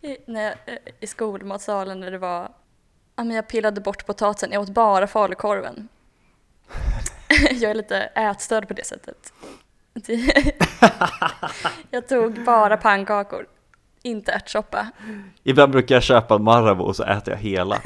I, 0.01 0.17
när 0.27 0.43
jag, 0.43 0.53
eh, 0.65 0.77
I 0.99 1.07
skolmatsalen 1.07 1.99
när 1.99 2.11
det 2.11 2.17
var, 2.17 2.51
ja 3.15 3.23
men 3.23 3.31
jag 3.35 3.47
pillade 3.47 3.81
bort 3.81 4.05
potatisen, 4.05 4.51
jag 4.51 4.61
åt 4.61 4.69
bara 4.69 5.07
falukorven. 5.07 5.87
jag 7.51 7.71
är 7.71 7.75
lite 7.75 7.97
ätstörd 7.97 8.67
på 8.67 8.73
det 8.73 8.85
sättet. 8.85 9.33
jag 11.91 12.07
tog 12.07 12.43
bara 12.43 12.77
pannkakor, 12.77 13.47
inte 14.03 14.31
ärtsoppa. 14.31 14.91
Ibland 15.43 15.71
brukar 15.71 15.95
jag 15.95 16.03
köpa 16.03 16.35
en 16.35 16.43
Marabou 16.43 16.83
och 16.83 16.95
så 16.95 17.03
äter 17.03 17.33
jag 17.33 17.41
hela. 17.41 17.81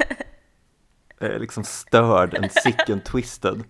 Jag 1.18 1.30
är 1.30 1.38
liksom 1.38 1.64
störd, 1.64 2.34
en 2.34 2.50
sick 2.50 2.90
and 2.90 3.04
twisted. 3.04 3.64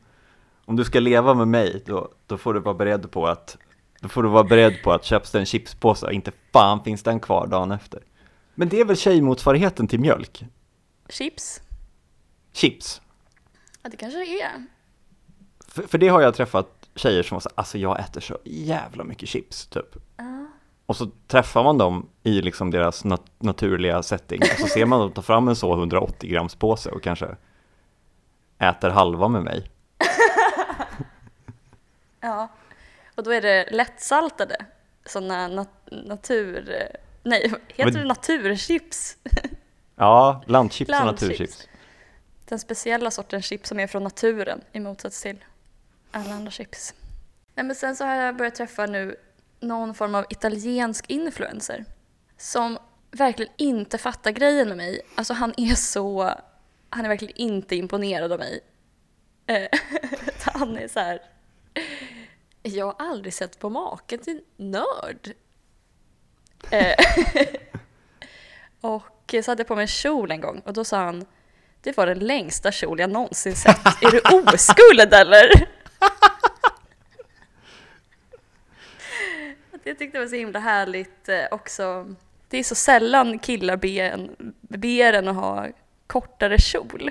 Om 0.64 0.76
du 0.76 0.84
ska 0.84 1.00
leva 1.00 1.34
med 1.34 1.48
mig, 1.48 1.82
då, 1.86 2.12
då 2.26 2.38
får 2.38 2.54
du 2.54 2.60
vara 2.60 2.74
beredd 2.74 3.10
på 3.10 3.26
att 3.26 3.56
då 4.00 4.08
får 4.08 4.22
du 4.22 4.28
vara 4.28 4.44
beredd 4.44 4.82
på 4.82 4.92
att 4.92 5.04
köps 5.04 5.30
det 5.30 5.38
en 5.38 5.46
chipspåse 5.46 6.12
inte 6.12 6.32
fan 6.52 6.84
finns 6.84 7.02
den 7.02 7.20
kvar 7.20 7.46
dagen 7.46 7.72
efter. 7.72 8.00
Men 8.54 8.68
det 8.68 8.80
är 8.80 8.84
väl 8.84 8.96
tjejmotsvarigheten 8.96 9.88
till 9.88 10.00
mjölk? 10.00 10.44
Chips? 11.08 11.60
Chips. 12.52 13.00
Ja, 13.82 13.90
det 13.90 13.96
kanske 13.96 14.18
det 14.18 14.42
är. 14.42 14.66
För, 15.68 15.82
för 15.82 15.98
det 15.98 16.08
har 16.08 16.20
jag 16.20 16.34
träffat 16.34 16.73
tjejer 16.94 17.22
som 17.22 17.34
var 17.34 17.40
så 17.40 17.50
alltså 17.54 17.78
jag 17.78 18.00
äter 18.00 18.20
så 18.20 18.38
jävla 18.44 19.04
mycket 19.04 19.28
chips, 19.28 19.66
typ. 19.66 19.96
Ja. 20.16 20.46
Och 20.86 20.96
så 20.96 21.10
träffar 21.26 21.64
man 21.64 21.78
dem 21.78 22.08
i 22.22 22.42
liksom 22.42 22.70
deras 22.70 23.04
nat 23.04 23.22
naturliga 23.38 24.02
setting 24.02 24.40
och 24.42 24.60
så 24.60 24.66
ser 24.66 24.86
man 24.86 25.00
dem 25.00 25.12
ta 25.12 25.22
fram 25.22 25.48
en 25.48 25.56
så 25.56 25.72
180 25.74 26.30
grams 26.30 26.54
påse 26.54 26.90
och 26.90 27.02
kanske 27.02 27.36
äter 28.58 28.90
halva 28.90 29.28
med 29.28 29.42
mig. 29.42 29.70
Ja, 32.20 32.48
och 33.14 33.22
då 33.22 33.30
är 33.30 33.40
det 33.40 33.68
lättsaltade, 33.70 34.56
sådana 35.06 35.48
nat 35.48 35.68
natur... 35.90 36.74
Nej, 37.22 37.52
heter 37.68 37.92
Men- 37.92 38.02
det 38.02 38.08
naturchips? 38.08 39.16
Ja, 39.96 40.42
landchips 40.46 40.88
och 40.88 41.04
Landchips. 41.06 41.22
naturchips. 41.22 41.68
Den 42.44 42.58
speciella 42.58 43.10
sortens 43.10 43.44
chips 43.44 43.68
som 43.68 43.80
är 43.80 43.86
från 43.86 44.02
naturen 44.04 44.60
i 44.72 44.80
motsats 44.80 45.22
till 45.22 45.44
alla 46.14 46.34
andra 46.34 46.50
chips. 46.50 46.94
Nej, 47.54 47.66
men 47.66 47.76
sen 47.76 47.96
så 47.96 48.04
har 48.04 48.14
jag 48.14 48.36
börjat 48.36 48.54
träffa 48.54 48.86
nu 48.86 49.16
någon 49.60 49.94
form 49.94 50.14
av 50.14 50.26
italiensk 50.30 51.10
influencer 51.10 51.84
som 52.38 52.78
verkligen 53.10 53.52
inte 53.56 53.98
fattar 53.98 54.30
grejen 54.30 54.68
med 54.68 54.76
mig. 54.76 55.00
Alltså 55.14 55.34
han 55.34 55.54
är 55.56 55.74
så... 55.74 56.30
Han 56.90 57.04
är 57.04 57.08
verkligen 57.08 57.36
inte 57.36 57.76
imponerad 57.76 58.32
av 58.32 58.38
mig. 58.38 58.60
Eh, 59.46 59.68
han 60.44 60.78
är 60.78 60.88
så 60.88 61.00
här... 61.00 61.22
Jag 62.62 62.86
har 62.86 62.94
aldrig 62.98 63.34
sett 63.34 63.58
på 63.58 63.70
maken 63.70 64.18
till 64.18 64.40
nörd. 64.56 65.32
Eh, 66.70 66.94
och 68.80 69.34
så 69.44 69.50
hade 69.50 69.60
jag 69.60 69.68
på 69.68 69.74
mig 69.74 69.82
en 69.82 69.88
kjol 69.88 70.30
en 70.30 70.40
gång 70.40 70.62
och 70.64 70.72
då 70.72 70.84
sa 70.84 71.04
han 71.04 71.26
det 71.80 71.96
var 71.96 72.06
den 72.06 72.18
längsta 72.18 72.72
kjol 72.72 73.00
jag 73.00 73.10
någonsin 73.10 73.56
sett. 73.56 73.86
Är 74.02 74.10
du 74.10 74.20
oskuld 74.54 75.14
eller? 75.14 75.68
Jag 79.84 79.98
tyckte 79.98 80.18
det 80.18 80.22
var 80.24 80.28
så 80.28 80.36
himla 80.36 80.58
härligt 80.58 81.28
eh, 81.28 81.36
också. 81.50 82.06
Det 82.48 82.58
är 82.58 82.62
så 82.62 82.74
sällan 82.74 83.38
killar 83.38 83.76
ber 83.76 84.02
en, 84.02 84.54
ber 84.60 85.12
en 85.12 85.28
att 85.28 85.36
ha 85.36 85.66
kortare 86.06 86.58
kjol. 86.58 87.10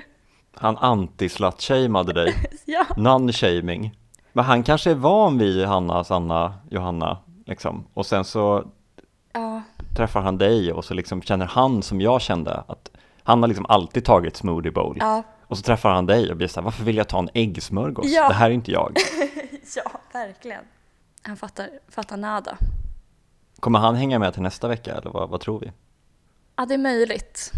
Han 0.54 0.76
anti-slut-shameade 0.76 2.12
dig, 2.12 2.34
Ja, 2.64 2.86
non-shaming. 2.96 3.90
Men 4.32 4.44
han 4.44 4.62
kanske 4.62 4.90
är 4.90 4.94
van 4.94 5.38
vid 5.38 5.64
Hanna, 5.64 6.04
Sanna, 6.04 6.54
Johanna, 6.70 7.18
liksom. 7.46 7.86
Och 7.94 8.06
sen 8.06 8.24
så 8.24 8.64
ja, 9.32 9.62
träffar 9.96 10.20
han 10.20 10.38
dig 10.38 10.72
och 10.72 10.84
så 10.84 10.94
liksom 10.94 11.22
känner 11.22 11.46
han 11.46 11.82
som 11.82 12.00
jag 12.00 12.22
kände 12.22 12.64
att 12.68 12.90
han 13.22 13.42
har 13.42 13.48
liksom 13.48 13.66
alltid 13.68 14.04
tagit 14.04 14.36
smoothie 14.36 14.72
bowl. 14.72 14.96
ja, 15.00 15.22
Och 15.46 15.56
så 15.56 15.62
träffar 15.62 15.90
han 15.90 16.06
dig 16.06 16.30
och 16.30 16.36
blir 16.36 16.48
såhär, 16.48 16.64
varför 16.64 16.84
vill 16.84 16.96
jag 16.96 17.08
ta 17.08 17.18
en 17.18 17.28
äggsmörgås? 17.34 18.06
Ja. 18.08 18.28
Det 18.28 18.34
här 18.34 18.50
är 18.50 18.54
inte 18.54 18.70
jag. 18.70 18.96
ja, 19.76 20.00
verkligen. 20.12 20.64
Han 21.22 21.36
fattar, 21.36 21.68
fattar 21.88 22.16
nada. 22.16 22.58
Kommer 23.60 23.78
han 23.78 23.94
hänga 23.94 24.18
med 24.18 24.32
till 24.32 24.42
nästa 24.42 24.68
vecka 24.68 24.94
eller 24.94 25.10
vad, 25.10 25.28
vad 25.30 25.40
tror 25.40 25.60
vi? 25.60 25.72
Ja, 26.56 26.66
det 26.66 26.74
är 26.74 26.78
möjligt. 26.78 27.52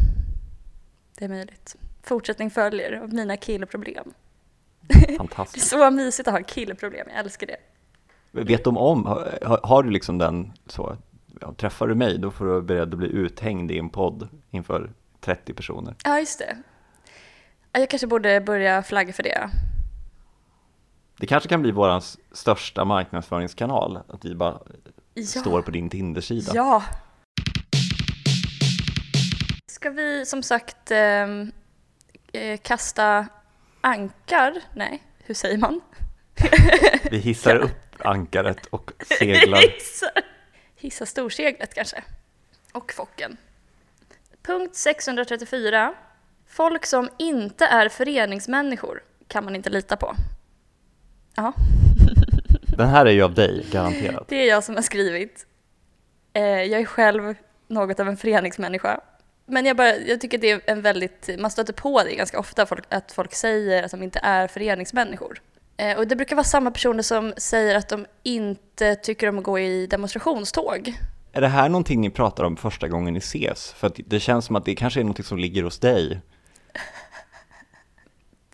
Det 1.19 1.25
är 1.25 1.29
möjligt. 1.29 1.77
Fortsättning 2.03 2.51
följer 2.51 3.01
av 3.03 3.13
mina 3.15 3.37
killproblem. 3.37 4.13
Det 4.81 5.13
är 5.13 5.17
Fantastiskt. 5.19 5.69
så 5.71 5.91
mysigt 5.91 6.29
att 6.29 6.35
ha 6.35 6.43
killproblem, 6.43 7.07
jag 7.11 7.19
älskar 7.19 7.47
det. 7.47 7.57
Vet 8.31 8.65
de 8.65 8.77
om, 8.79 9.07
har, 9.07 9.39
har- 9.43 9.61
har 9.63 9.83
du 9.83 9.91
liksom 9.91 10.19
den 10.19 10.53
så, 10.67 10.97
ja, 11.41 11.53
träffar 11.53 11.87
du 11.87 11.95
mig 11.95 12.19
då 12.19 12.31
får 12.31 12.45
du 12.45 12.51
vara 12.51 12.61
beredd 12.63 12.93
att 12.93 12.99
bli 12.99 13.09
uthängd 13.09 13.71
i 13.71 13.79
en 13.79 13.89
podd 13.91 14.29
inför 14.51 14.91
30 15.21 15.53
personer. 15.55 15.95
Ja, 16.05 16.19
just 16.19 16.39
det. 16.39 16.57
Ja, 17.77 17.81
Jag 17.81 17.91
kanske 17.91 18.07
borde 18.07 18.41
börja 18.41 18.83
flagga 18.83 19.13
för 19.13 19.23
det. 19.23 19.51
Det 21.17 21.27
kanske 21.27 21.49
kan 21.49 21.63
bli 21.63 21.71
vår 21.71 22.03
största 22.35 22.85
marknadsföringskanal, 22.85 23.97
att 24.09 24.25
vi 24.25 24.35
bara 24.35 24.59
Ja. 25.15 25.25
står 25.25 25.63
på 25.63 25.71
din 25.71 25.91
Tinder-sida. 25.91 26.53
Ja. 26.55 26.85
Ska 29.67 29.91
vi 29.91 30.27
som 30.27 30.43
sagt 30.43 30.91
ehm, 30.91 31.53
eh, 32.33 32.59
kasta 32.63 33.27
ankar? 33.81 34.55
Nej, 34.75 35.03
hur 35.19 35.35
säger 35.35 35.59
man? 35.59 35.81
Vi 37.11 37.19
hissar 37.19 37.57
upp 37.57 37.95
ankaret 38.07 38.67
och 38.67 38.93
seglar. 39.19 39.59
Hissa, 39.75 40.11
hissa 40.77 41.07
storseglet 41.07 41.75
kanske. 41.75 42.05
Och 42.73 42.93
Focken. 42.93 43.37
Punkt 44.43 44.75
634. 44.75 45.95
Folk 46.49 46.87
som 46.87 47.09
inte 47.19 47.67
är 47.67 47.89
föreningsmänniskor 47.89 49.03
kan 49.29 49.45
man 49.45 49.57
inte 49.57 49.71
lita 49.71 49.97
på. 49.97 50.15
Ja, 51.35 51.53
Den 52.77 52.89
här 52.89 53.07
är 53.07 53.11
ju 53.11 53.23
av 53.23 53.35
dig, 53.35 53.67
garanterat. 53.71 54.29
det 54.29 54.37
är 54.37 54.49
jag 54.49 54.65
som 54.65 54.75
har 54.75 54.83
skrivit. 54.83 55.47
Eh, 56.33 56.43
jag 56.43 56.81
är 56.81 56.85
själv 56.85 57.35
något 57.69 58.01
av 58.01 58.09
en 58.09 58.17
föreningsmänniska. 58.17 59.01
Men 59.47 59.67
jag, 59.67 59.77
bara, 59.77 59.97
jag 59.97 60.21
tycker 60.21 60.39
det 60.39 60.51
är 60.51 60.61
en 60.67 60.83
väldigt, 60.83 61.31
man 61.39 61.51
stöter 61.51 61.73
på 61.73 62.03
det 62.03 62.15
ganska 62.15 62.39
ofta, 62.39 62.67
folk, 62.67 62.85
att 62.89 63.13
folk 63.13 63.35
säger 63.35 63.83
att 63.83 63.91
de 63.91 64.03
inte 64.03 64.21
är 64.23 64.49
föreningsmänniskor. 64.49 65.41
Eh, 65.77 65.99
och 65.99 66.07
det 66.07 66.17
brukar 66.17 66.37
vara 66.37 66.45
samma 66.45 66.71
personer 66.71 67.03
som 67.03 67.33
säger 67.37 67.75
att 67.75 67.89
de 67.89 68.07
inte 68.23 68.95
tycker 68.95 69.29
om 69.29 69.39
att 69.39 69.45
gå 69.45 69.59
i 69.59 69.87
demonstrationståg. 69.87 70.95
Är 71.33 71.41
det 71.41 71.49
här 71.49 71.69
någonting 71.69 72.01
ni 72.01 72.11
pratar 72.11 72.45
om 72.45 72.57
första 72.57 72.89
gången 72.89 73.15
ni 73.15 73.19
ses? 73.19 73.73
För 73.73 73.93
det 73.97 74.21
känns 74.21 74.45
som 74.45 74.57
att 74.57 74.65
det 74.65 74.75
kanske 74.75 75.01
är 75.01 75.05
någonting 75.05 75.25
som 75.25 75.39
ligger 75.39 75.63
hos 75.63 75.79
dig. 75.79 76.21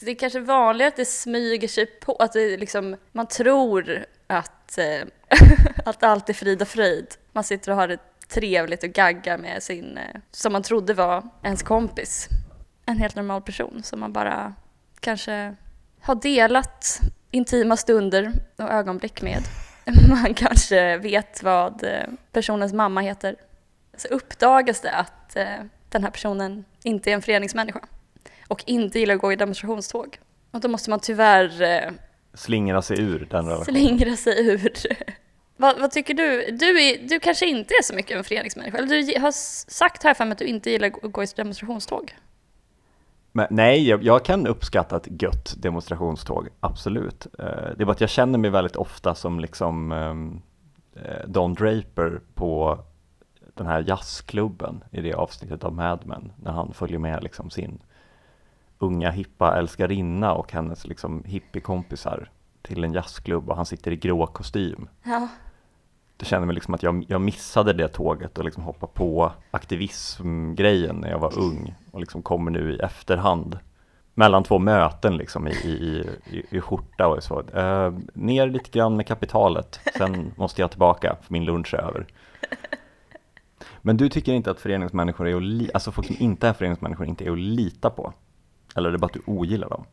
Det 0.04 0.10
är 0.10 0.14
kanske 0.14 0.40
vanligare 0.40 0.88
att 0.88 0.96
det 0.96 1.04
smyger 1.04 1.68
sig 1.68 1.86
på, 1.86 2.16
att 2.16 2.32
det 2.32 2.56
liksom, 2.56 2.96
man 3.12 3.26
tror 3.26 4.04
att, 4.26 4.78
eh, 4.78 5.06
att 5.84 6.02
allt 6.02 6.28
är 6.28 6.34
frid 6.34 6.62
och 6.62 6.68
fröjd. 6.68 7.06
Man 7.32 7.44
sitter 7.44 7.70
och 7.70 7.76
har 7.76 7.88
det 7.88 7.98
trevligt 8.28 8.82
och 8.82 8.90
gaggar 8.90 9.38
med 9.38 9.62
sin, 9.62 9.98
eh, 9.98 10.20
som 10.30 10.52
man 10.52 10.62
trodde 10.62 10.94
var 10.94 11.28
ens 11.42 11.62
kompis. 11.62 12.28
En 12.86 12.96
helt 12.96 13.16
normal 13.16 13.42
person 13.42 13.82
som 13.82 14.00
man 14.00 14.12
bara 14.12 14.54
kanske 15.00 15.56
har 16.00 16.14
delat 16.14 17.00
intima 17.30 17.76
stunder 17.76 18.32
och 18.56 18.70
ögonblick 18.70 19.22
med. 19.22 19.42
Man 20.08 20.34
kanske 20.34 20.96
vet 20.96 21.42
vad 21.42 21.84
eh, 21.84 22.06
personens 22.32 22.72
mamma 22.72 23.00
heter. 23.00 23.36
Så 23.96 24.08
uppdagas 24.08 24.80
det 24.80 24.92
att 24.92 25.36
eh, 25.36 25.58
den 25.88 26.04
här 26.04 26.10
personen 26.10 26.64
inte 26.82 27.10
är 27.10 27.14
en 27.14 27.22
föreningsmänniska 27.22 27.80
och 28.52 28.64
inte 28.66 28.98
gillar 28.98 29.14
att 29.14 29.20
gå 29.20 29.32
i 29.32 29.36
demonstrationståg. 29.36 30.18
Och 30.50 30.60
då 30.60 30.68
måste 30.68 30.90
man 30.90 31.00
tyvärr 31.00 31.62
eh, 31.62 31.92
Slingra 32.34 32.82
sig 32.82 33.00
ur 33.00 33.26
den 33.30 33.46
relationen. 33.46 33.64
slingra 33.64 34.16
sig 34.16 34.46
ur 34.48 34.72
Vad, 35.56 35.80
vad 35.80 35.90
tycker 35.90 36.14
du? 36.14 36.56
Du, 36.56 36.82
är, 36.82 37.08
du 37.08 37.20
kanske 37.20 37.46
inte 37.46 37.74
är 37.74 37.82
så 37.82 37.94
mycket 37.94 38.16
en 38.16 38.24
föreningsmänniska, 38.24 38.78
eller 38.78 39.14
du 39.14 39.20
har 39.20 39.30
sagt 39.70 40.02
här 40.02 40.14
för 40.14 40.24
mig 40.24 40.32
att 40.32 40.38
du 40.38 40.44
inte 40.44 40.70
gillar 40.70 40.88
att 41.02 41.12
gå 41.12 41.22
i 41.22 41.26
demonstrationståg. 41.36 42.16
Men, 43.32 43.46
nej, 43.50 43.88
jag, 43.88 44.02
jag, 44.02 44.24
kan 44.24 44.46
uppskatta 44.46 44.96
ett 44.96 45.22
gött 45.22 45.54
demonstrationståg, 45.56 46.48
absolut. 46.60 47.26
Eh, 47.38 47.44
det 47.46 47.80
är 47.80 47.84
bara 47.84 47.92
att 47.92 48.00
jag 48.00 48.10
känner 48.10 48.38
mig 48.38 48.50
väldigt 48.50 48.76
ofta 48.76 49.14
som 49.14 49.40
liksom 49.40 49.92
ehm, 49.92 50.42
eh, 50.94 51.28
Don 51.28 51.54
Draper 51.54 52.20
på 52.34 52.78
den 53.54 53.66
här 53.66 53.84
jazzklubben 53.88 54.84
i 54.90 55.00
det 55.00 55.14
avsnittet 55.14 55.64
av 55.64 55.72
Mad 55.72 56.00
Men, 56.04 56.32
när 56.36 56.52
han 56.52 56.74
följer 56.74 56.98
med 56.98 57.22
liksom 57.22 57.50
sin 57.50 57.82
unga 58.82 59.10
hippa 59.10 59.58
älskarinna 59.58 60.32
och 60.32 60.52
hennes 60.52 60.86
liksom 60.86 61.24
hippiekompisar 61.24 62.30
till 62.62 62.84
en 62.84 62.92
jazzklubb 62.92 63.50
och 63.50 63.56
han 63.56 63.66
sitter 63.66 63.90
i 63.90 63.96
grå 63.96 64.26
kostym. 64.26 64.88
Ja. 65.02 65.28
Det 66.16 66.24
känner 66.24 66.46
mig 66.46 66.54
liksom 66.54 66.74
att 66.74 66.82
jag, 66.82 67.04
jag 67.08 67.20
missade 67.20 67.72
det 67.72 67.88
tåget 67.88 68.38
och 68.38 68.44
liksom 68.44 68.62
hoppade 68.62 68.92
på 68.92 69.32
aktivismgrejen 69.50 70.96
när 70.96 71.10
jag 71.10 71.18
var 71.18 71.38
ung 71.38 71.74
och 71.90 72.00
liksom 72.00 72.22
kommer 72.22 72.50
nu 72.50 72.72
i 72.72 72.78
efterhand 72.78 73.58
mellan 74.14 74.44
två 74.44 74.58
möten 74.58 75.16
liksom 75.16 75.48
i, 75.48 75.50
i, 75.50 76.08
i, 76.30 76.56
i 76.56 76.60
skjorta 76.60 77.08
och 77.08 77.22
så. 77.22 77.40
Uh, 77.40 77.98
ner 78.14 78.46
lite 78.46 78.70
grann 78.70 78.96
med 78.96 79.06
kapitalet, 79.06 79.80
sen 79.98 80.32
måste 80.36 80.60
jag 80.60 80.70
tillbaka 80.70 81.16
för 81.22 81.32
min 81.32 81.44
lunch 81.44 81.74
är 81.74 81.78
över. 81.78 82.06
Men 83.82 83.96
du 83.96 84.08
tycker 84.08 84.32
inte 84.32 84.50
att 84.50 84.60
föreningsmänniskor 84.60 85.28
är 85.28 85.36
att 85.36 85.42
li- 85.42 85.70
alltså 85.74 85.92
folk 85.92 86.06
som 86.06 86.16
inte 86.18 86.48
är 86.48 86.52
föreningsmänniskor 86.52 87.06
inte 87.06 87.24
är 87.24 87.30
att 87.30 87.38
lita 87.38 87.90
på? 87.90 88.12
Eller 88.76 88.88
är 88.88 88.92
det 88.92 88.98
bara 88.98 89.06
att 89.06 89.12
du 89.12 89.22
ogillar 89.26 89.68
dem? 89.68 89.86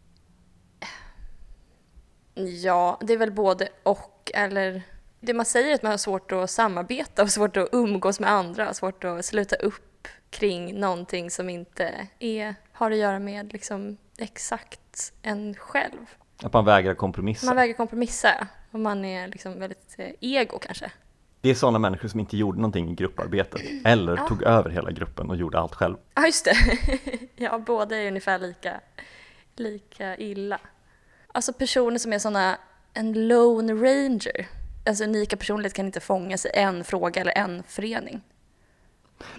Ja, 2.63 2.99
det 3.01 3.13
är 3.13 3.17
väl 3.17 3.31
både 3.31 3.69
och, 3.83 4.31
eller 4.33 4.81
det 5.19 5.33
man 5.33 5.45
säger 5.45 5.69
är 5.69 5.75
att 5.75 5.83
man 5.83 5.91
har 5.91 5.97
svårt 5.97 6.31
att 6.31 6.49
samarbeta 6.49 7.23
och 7.23 7.29
svårt 7.29 7.57
att 7.57 7.69
umgås 7.71 8.19
med 8.19 8.31
andra, 8.31 8.73
svårt 8.73 9.03
att 9.03 9.25
sluta 9.25 9.55
upp 9.55 10.07
kring 10.29 10.79
någonting 10.79 11.31
som 11.31 11.49
inte 11.49 12.07
är, 12.19 12.55
har 12.71 12.91
att 12.91 12.97
göra 12.97 13.19
med 13.19 13.53
liksom 13.53 13.97
exakt 14.17 15.13
en 15.21 15.55
själv. 15.55 16.05
Att 16.43 16.53
man 16.53 16.65
vägrar 16.65 16.93
kompromissa? 16.93 17.45
Man 17.45 17.55
vägrar 17.55 17.73
kompromissa 17.73 18.47
och 18.71 18.79
man 18.79 19.05
är 19.05 19.27
liksom 19.27 19.59
väldigt 19.59 19.95
eh, 19.97 20.09
ego 20.19 20.59
kanske. 20.59 20.91
Det 21.41 21.49
är 21.49 21.55
sådana 21.55 21.79
människor 21.79 22.07
som 22.07 22.19
inte 22.19 22.37
gjorde 22.37 22.57
någonting 22.57 22.91
i 22.91 22.95
grupparbetet 22.95 23.61
eller 23.85 24.17
ja. 24.17 24.27
tog 24.27 24.43
över 24.43 24.69
hela 24.69 24.91
gruppen 24.91 25.29
och 25.29 25.35
gjorde 25.35 25.59
allt 25.59 25.75
själv. 25.75 25.97
Ja, 26.15 26.25
just 26.25 26.45
det. 26.45 26.55
ja, 27.35 27.59
båda 27.59 27.97
är 27.97 28.07
ungefär 28.07 28.39
lika, 28.39 28.79
lika 29.55 30.17
illa. 30.17 30.59
Alltså 31.31 31.53
personer 31.53 31.97
som 31.97 32.13
är 32.13 32.19
sådana, 32.19 32.57
en 32.93 33.27
lone 33.27 33.73
ranger. 33.73 34.47
Alltså 34.85 35.03
unika 35.03 35.37
personligheter 35.37 35.75
kan 35.75 35.85
inte 35.85 35.99
fångas 35.99 36.45
i 36.45 36.49
en 36.53 36.83
fråga 36.83 37.21
eller 37.21 37.37
en 37.37 37.63
förening. 37.67 38.21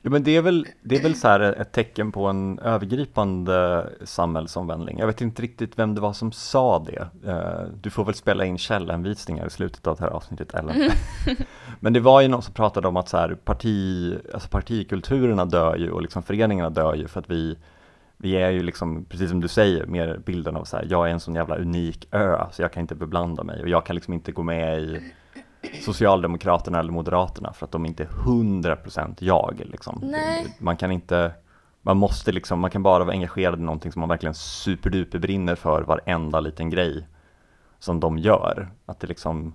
Ja, 0.03 0.11
men 0.11 0.23
det 0.23 0.37
är 0.37 0.43
väl, 0.43 0.67
det 0.83 0.97
är 0.97 1.03
väl 1.03 1.15
så 1.15 1.29
här 1.29 1.41
ett 1.41 1.73
tecken 1.73 2.13
på 2.13 2.27
en 2.27 2.59
övergripande 2.59 3.87
samhällsomvändning. 4.05 4.99
Jag 4.99 5.07
vet 5.07 5.21
inte 5.21 5.43
riktigt 5.43 5.79
vem 5.79 5.95
det 5.95 6.01
var 6.01 6.13
som 6.13 6.33
sa 6.33 6.79
det. 6.79 7.09
Eh, 7.31 7.69
du 7.81 7.91
får 7.91 8.05
väl 8.05 8.15
spela 8.15 8.45
in 8.45 8.59
källanvisningar 8.59 9.47
i 9.47 9.51
slutet 9.51 9.87
av 9.87 9.97
det 9.97 10.05
här 10.05 10.11
avsnittet, 10.11 10.55
Ellen. 10.55 10.77
Mm. 10.77 10.93
men 11.81 11.93
det 11.93 12.01
var 12.01 12.21
ju 12.21 12.29
någon 12.29 12.43
som 12.43 12.55
pratade 12.55 12.89
om 12.89 12.97
att 12.97 13.09
så 13.09 13.17
här, 13.17 13.35
parti, 13.35 14.15
alltså 14.35 14.49
partikulturerna 14.49 15.45
dör 15.45 15.77
ju 15.77 15.91
och 15.91 16.03
liksom 16.03 16.23
föreningarna 16.23 16.71
dör 16.71 16.95
ju 16.95 17.09
för 17.09 17.21
att 17.21 17.31
vi 17.31 17.57
vi 18.23 18.37
är 18.37 18.51
ju 18.51 18.63
liksom, 18.63 19.05
precis 19.05 19.31
som 19.31 19.41
du 19.41 19.49
säger, 19.49 19.87
mer 19.87 20.21
bilden 20.27 20.57
av 20.57 20.65
så 20.65 20.77
här, 20.77 20.87
jag 20.91 21.09
är 21.09 21.13
en 21.13 21.21
sån 21.21 21.35
jävla 21.35 21.57
unik 21.57 22.09
ö, 22.11 22.47
så 22.53 22.63
jag 22.63 22.73
kan 22.73 22.81
inte 22.81 22.95
beblanda 22.95 23.43
mig 23.43 23.63
och 23.63 23.69
jag 23.69 23.87
kan 23.87 23.97
liksom 23.97 24.15
inte 24.15 24.33
gå 24.33 24.43
med 24.43 24.81
i 24.81 25.13
Socialdemokraterna 25.83 26.79
eller 26.79 26.93
Moderaterna 26.93 27.53
för 27.53 27.67
att 27.67 27.73
de 27.73 27.87
inte 27.87 28.03
är 28.03 28.09
100% 28.09 29.15
jag. 29.19 29.63
Liksom. 29.65 30.01
Nej. 30.03 30.57
Man 30.59 30.77
kan 30.77 30.93
inte, 30.93 31.33
man 31.83 31.97
måste 31.97 32.33
liksom, 32.33 32.61
man 32.61 32.71
kan 32.71 32.83
bara 32.83 33.05
vara 33.05 33.15
engagerad 33.15 33.59
i 33.59 33.63
någonting 33.63 33.93
som 33.93 34.01
man 34.01 34.09
verkligen 34.09 34.35
superduper 34.35 35.19
brinner 35.19 35.55
för 35.55 35.83
varenda 35.83 36.41
liten 36.41 36.71
grej 36.71 37.07
som 37.79 38.01
de 38.01 38.19
gör. 38.19 38.71
Att 38.87 39.01
det 39.01 39.07
liksom, 39.07 39.55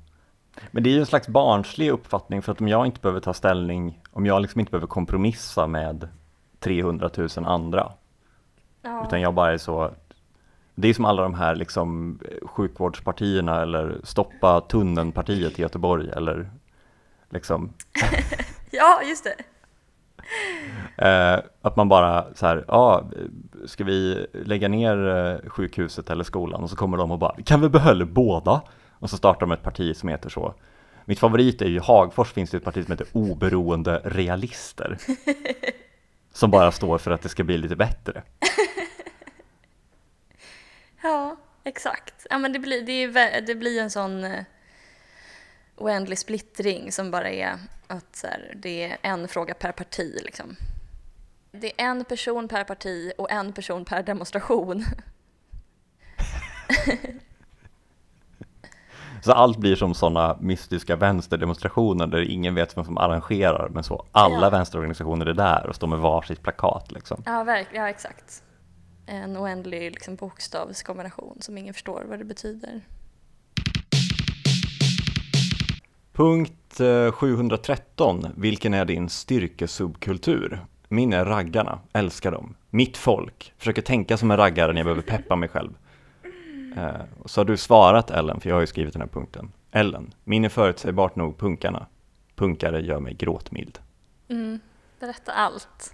men 0.71 0.83
det 0.83 0.89
är 0.89 0.93
ju 0.93 0.99
en 0.99 1.05
slags 1.05 1.27
barnslig 1.27 1.89
uppfattning 1.89 2.41
för 2.41 2.51
att 2.51 2.61
om 2.61 2.67
jag 2.67 2.85
inte 2.85 3.01
behöver 3.01 3.19
ta 3.19 3.33
ställning, 3.33 4.01
om 4.11 4.25
jag 4.25 4.41
liksom 4.41 4.59
inte 4.59 4.71
behöver 4.71 4.87
kompromissa 4.87 5.67
med 5.67 6.07
300 6.59 7.09
000 7.17 7.29
andra, 7.45 7.91
ja. 8.81 9.05
utan 9.07 9.21
jag 9.21 9.33
bara 9.33 9.53
är 9.53 9.57
så, 9.57 9.91
det 10.75 10.87
är 10.87 10.93
som 10.93 11.05
alla 11.05 11.21
de 11.21 11.33
här 11.33 11.55
liksom 11.55 12.19
sjukvårdspartierna 12.41 13.61
eller 13.61 13.97
stoppa 14.03 14.61
tunneln-partiet 14.61 15.59
i 15.59 15.61
Göteborg 15.61 16.09
eller 16.09 16.49
liksom. 17.29 17.73
ja, 18.71 19.01
just 19.03 19.23
det. 19.23 19.35
Eh, 20.97 21.39
att 21.61 21.75
man 21.75 21.89
bara 21.89 22.25
så 22.35 22.45
här, 22.45 22.65
ja, 22.67 23.03
ska 23.65 23.83
vi 23.83 24.27
lägga 24.33 24.67
ner 24.67 25.07
eh, 25.07 25.49
sjukhuset 25.49 26.09
eller 26.09 26.23
skolan? 26.23 26.63
Och 26.63 26.69
så 26.69 26.75
kommer 26.75 26.97
de 26.97 27.11
och 27.11 27.19
bara, 27.19 27.35
kan 27.45 27.61
vi 27.61 27.69
behålla 27.69 28.05
båda? 28.05 28.61
Och 28.91 29.09
så 29.09 29.17
startar 29.17 29.39
de 29.39 29.51
ett 29.51 29.63
parti 29.63 29.95
som 29.95 30.09
heter 30.09 30.29
så. 30.29 30.53
Mitt 31.05 31.19
favorit 31.19 31.61
är 31.61 31.67
ju 31.67 31.79
Hagfors 31.79 32.31
finns 32.31 32.49
det 32.49 32.57
ett 32.57 32.63
parti 32.63 32.85
som 32.85 32.91
heter 32.91 33.07
Oberoende 33.11 34.01
Realister. 34.03 34.97
som 36.33 36.51
bara 36.51 36.71
står 36.71 36.97
för 36.97 37.11
att 37.11 37.21
det 37.21 37.29
ska 37.29 37.43
bli 37.43 37.57
lite 37.57 37.75
bättre. 37.75 38.23
Ja, 41.05 41.35
exakt. 41.63 42.27
Ja, 42.29 42.37
men 42.37 42.53
det 42.53 42.59
blir, 42.59 42.81
det, 42.81 42.91
är, 42.91 43.41
det 43.41 43.55
blir 43.55 43.81
en 43.81 43.89
sån 43.89 44.23
eh, 44.23 44.43
oändlig 45.75 46.19
splittring 46.19 46.91
som 46.91 47.11
bara 47.11 47.29
är 47.29 47.57
att 47.87 48.21
här, 48.23 48.53
det 48.55 48.83
är 48.83 48.97
en 49.01 49.27
fråga 49.27 49.53
per 49.53 49.71
parti. 49.71 50.19
Liksom. 50.23 50.55
Det 51.51 51.81
är 51.81 51.85
en 51.85 52.05
person 52.05 52.47
per 52.47 52.63
parti 52.63 53.11
och 53.17 53.31
en 53.31 53.53
person 53.53 53.85
per 53.85 54.03
demonstration. 54.03 54.85
Så 59.21 59.31
allt 59.31 59.57
blir 59.57 59.75
som 59.75 59.93
sådana 59.93 60.37
mystiska 60.41 60.95
vänsterdemonstrationer 60.95 62.07
där 62.07 62.29
ingen 62.29 62.55
vet 62.55 62.77
vem 62.77 62.85
som 62.85 62.97
arrangerar 62.97 63.69
men 63.69 63.83
så 63.83 64.05
alla 64.11 64.45
ja. 64.45 64.49
vänsterorganisationer 64.49 65.25
är 65.25 65.33
där 65.33 65.65
och 65.69 65.75
står 65.75 65.87
med 65.87 65.99
varsitt 65.99 66.41
plakat 66.41 66.91
liksom. 66.91 67.23
Ja, 67.25 67.43
verkligen, 67.43 67.83
ja 67.83 67.89
exakt 67.89 68.43
en 69.05 69.37
oändlig 69.37 69.91
liksom, 69.91 70.15
bokstavskombination 70.15 71.37
som 71.41 71.57
ingen 71.57 71.73
förstår 71.73 72.05
vad 72.09 72.19
det 72.19 72.25
betyder. 72.25 72.81
Punkt 76.13 76.81
713. 77.13 78.25
Eh, 78.25 78.31
Vilken 78.35 78.73
är 78.73 78.85
din 78.85 79.09
styrkesubkultur? 79.09 80.65
Min 80.87 81.13
är 81.13 81.25
raggarna, 81.25 81.79
älskar 81.93 82.31
dem. 82.31 82.55
Mitt 82.69 82.97
folk, 82.97 83.53
försöker 83.57 83.81
tänka 83.81 84.17
som 84.17 84.31
en 84.31 84.37
raggare 84.37 84.73
när 84.73 84.79
jag 84.79 84.85
behöver 84.85 85.01
peppa 85.01 85.35
mig 85.35 85.49
själv. 85.49 85.77
Eh, 86.77 87.01
så 87.25 87.39
har 87.39 87.45
du 87.45 87.57
svarat 87.57 88.11
Ellen, 88.11 88.39
för 88.39 88.49
jag 88.49 88.55
har 88.55 88.61
ju 88.61 88.67
skrivit 88.67 88.93
den 88.93 89.01
här 89.01 89.09
punkten. 89.09 89.51
Ellen, 89.71 90.13
min 90.23 90.45
är 90.45 90.49
förutsägbart 90.49 91.15
nog 91.15 91.37
punkarna. 91.37 91.85
Punkare 92.35 92.81
gör 92.81 92.99
mig 92.99 93.13
gråtmild. 93.13 93.79
Mm, 94.27 94.59
berätta 94.99 95.31
allt 95.31 95.93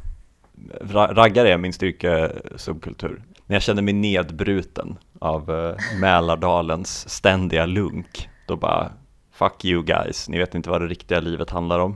raggare 0.90 1.54
är 1.54 1.58
min 1.58 1.74
styrka 1.74 2.26
eh, 2.26 2.32
subkultur. 2.56 3.24
När 3.46 3.56
jag 3.56 3.64
känner 3.64 3.82
mig 3.82 3.94
nedbruten 3.94 4.98
av 5.20 5.52
eh, 5.52 5.76
Mälardalens 6.00 7.10
ständiga 7.10 7.66
lunk, 7.66 8.30
då 8.48 8.56
bara 8.56 8.92
fuck 9.32 9.66
you 9.66 9.84
guys, 9.84 10.30
ni 10.30 10.38
vet 10.38 10.56
inte 10.56 10.70
vad 10.70 10.82
det 10.82 10.88
riktiga 10.88 11.20
livet 11.20 11.50
handlar 11.50 11.80
om. 11.80 11.96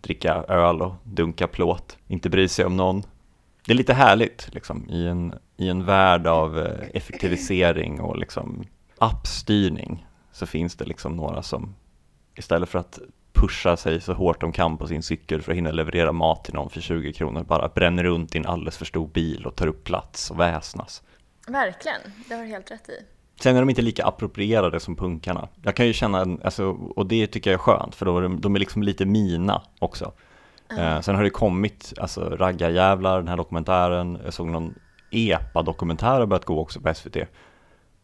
Dricka 0.00 0.34
öl 0.34 0.82
och 0.82 0.94
dunka 1.04 1.46
plåt, 1.46 1.98
inte 2.08 2.30
bry 2.30 2.48
sig 2.48 2.64
om 2.64 2.76
någon. 2.76 3.02
Det 3.66 3.72
är 3.72 3.76
lite 3.76 3.94
härligt 3.94 4.48
liksom 4.52 4.88
i 4.88 5.06
en, 5.06 5.34
i 5.56 5.68
en 5.68 5.84
värld 5.84 6.26
av 6.26 6.58
eh, 6.58 6.88
effektivisering 6.94 8.00
och 8.00 8.18
liksom 8.18 8.64
appstyrning 8.98 10.06
så 10.32 10.46
finns 10.46 10.76
det 10.76 10.84
liksom 10.84 11.16
några 11.16 11.42
som 11.42 11.74
istället 12.34 12.68
för 12.68 12.78
att 12.78 12.98
pusha 13.34 13.76
sig 13.76 14.00
så 14.00 14.12
hårt 14.12 14.40
de 14.40 14.52
kan 14.52 14.78
på 14.78 14.86
sin 14.86 15.02
cykel 15.02 15.42
för 15.42 15.52
att 15.52 15.58
hinna 15.58 15.70
leverera 15.70 16.12
mat 16.12 16.44
till 16.44 16.54
någon 16.54 16.70
för 16.70 16.80
20 16.80 17.12
kronor. 17.12 17.44
Bara 17.44 17.68
bränner 17.68 18.04
runt 18.04 18.34
i 18.34 18.38
en 18.38 18.46
alldeles 18.46 18.76
för 18.76 18.84
stor 18.84 19.08
bil 19.08 19.46
och 19.46 19.56
tar 19.56 19.66
upp 19.66 19.84
plats 19.84 20.30
och 20.30 20.40
väsnas. 20.40 21.02
Verkligen, 21.46 22.00
det 22.28 22.34
har 22.34 22.42
du 22.42 22.48
helt 22.48 22.70
rätt 22.70 22.88
i. 22.88 22.92
Sen 23.40 23.56
är 23.56 23.60
de 23.60 23.70
inte 23.70 23.82
lika 23.82 24.04
approprierade 24.04 24.80
som 24.80 24.96
punkarna. 24.96 25.48
Jag 25.62 25.76
kan 25.76 25.86
ju 25.86 25.92
känna, 25.92 26.38
alltså, 26.44 26.64
och 26.70 27.06
det 27.06 27.26
tycker 27.26 27.50
jag 27.50 27.58
är 27.58 27.62
skönt, 27.62 27.94
för 27.94 28.06
då 28.06 28.18
är 28.18 28.22
de, 28.22 28.40
de 28.40 28.54
är 28.54 28.58
liksom 28.58 28.82
lite 28.82 29.04
mina 29.04 29.62
också. 29.78 30.12
Mm. 30.70 30.84
Eh, 30.84 31.00
sen 31.00 31.14
har 31.14 31.22
det 31.22 31.30
kommit, 31.30 31.92
alltså 32.00 32.20
raggarjävlar, 32.20 33.18
den 33.18 33.28
här 33.28 33.36
dokumentären, 33.36 34.18
jag 34.24 34.34
såg 34.34 34.46
någon 34.46 34.74
EPA-dokumentär 35.10 36.20
har 36.20 36.26
börjat 36.26 36.44
gå 36.44 36.60
också 36.60 36.80
på 36.80 36.94
SVT. 36.94 37.16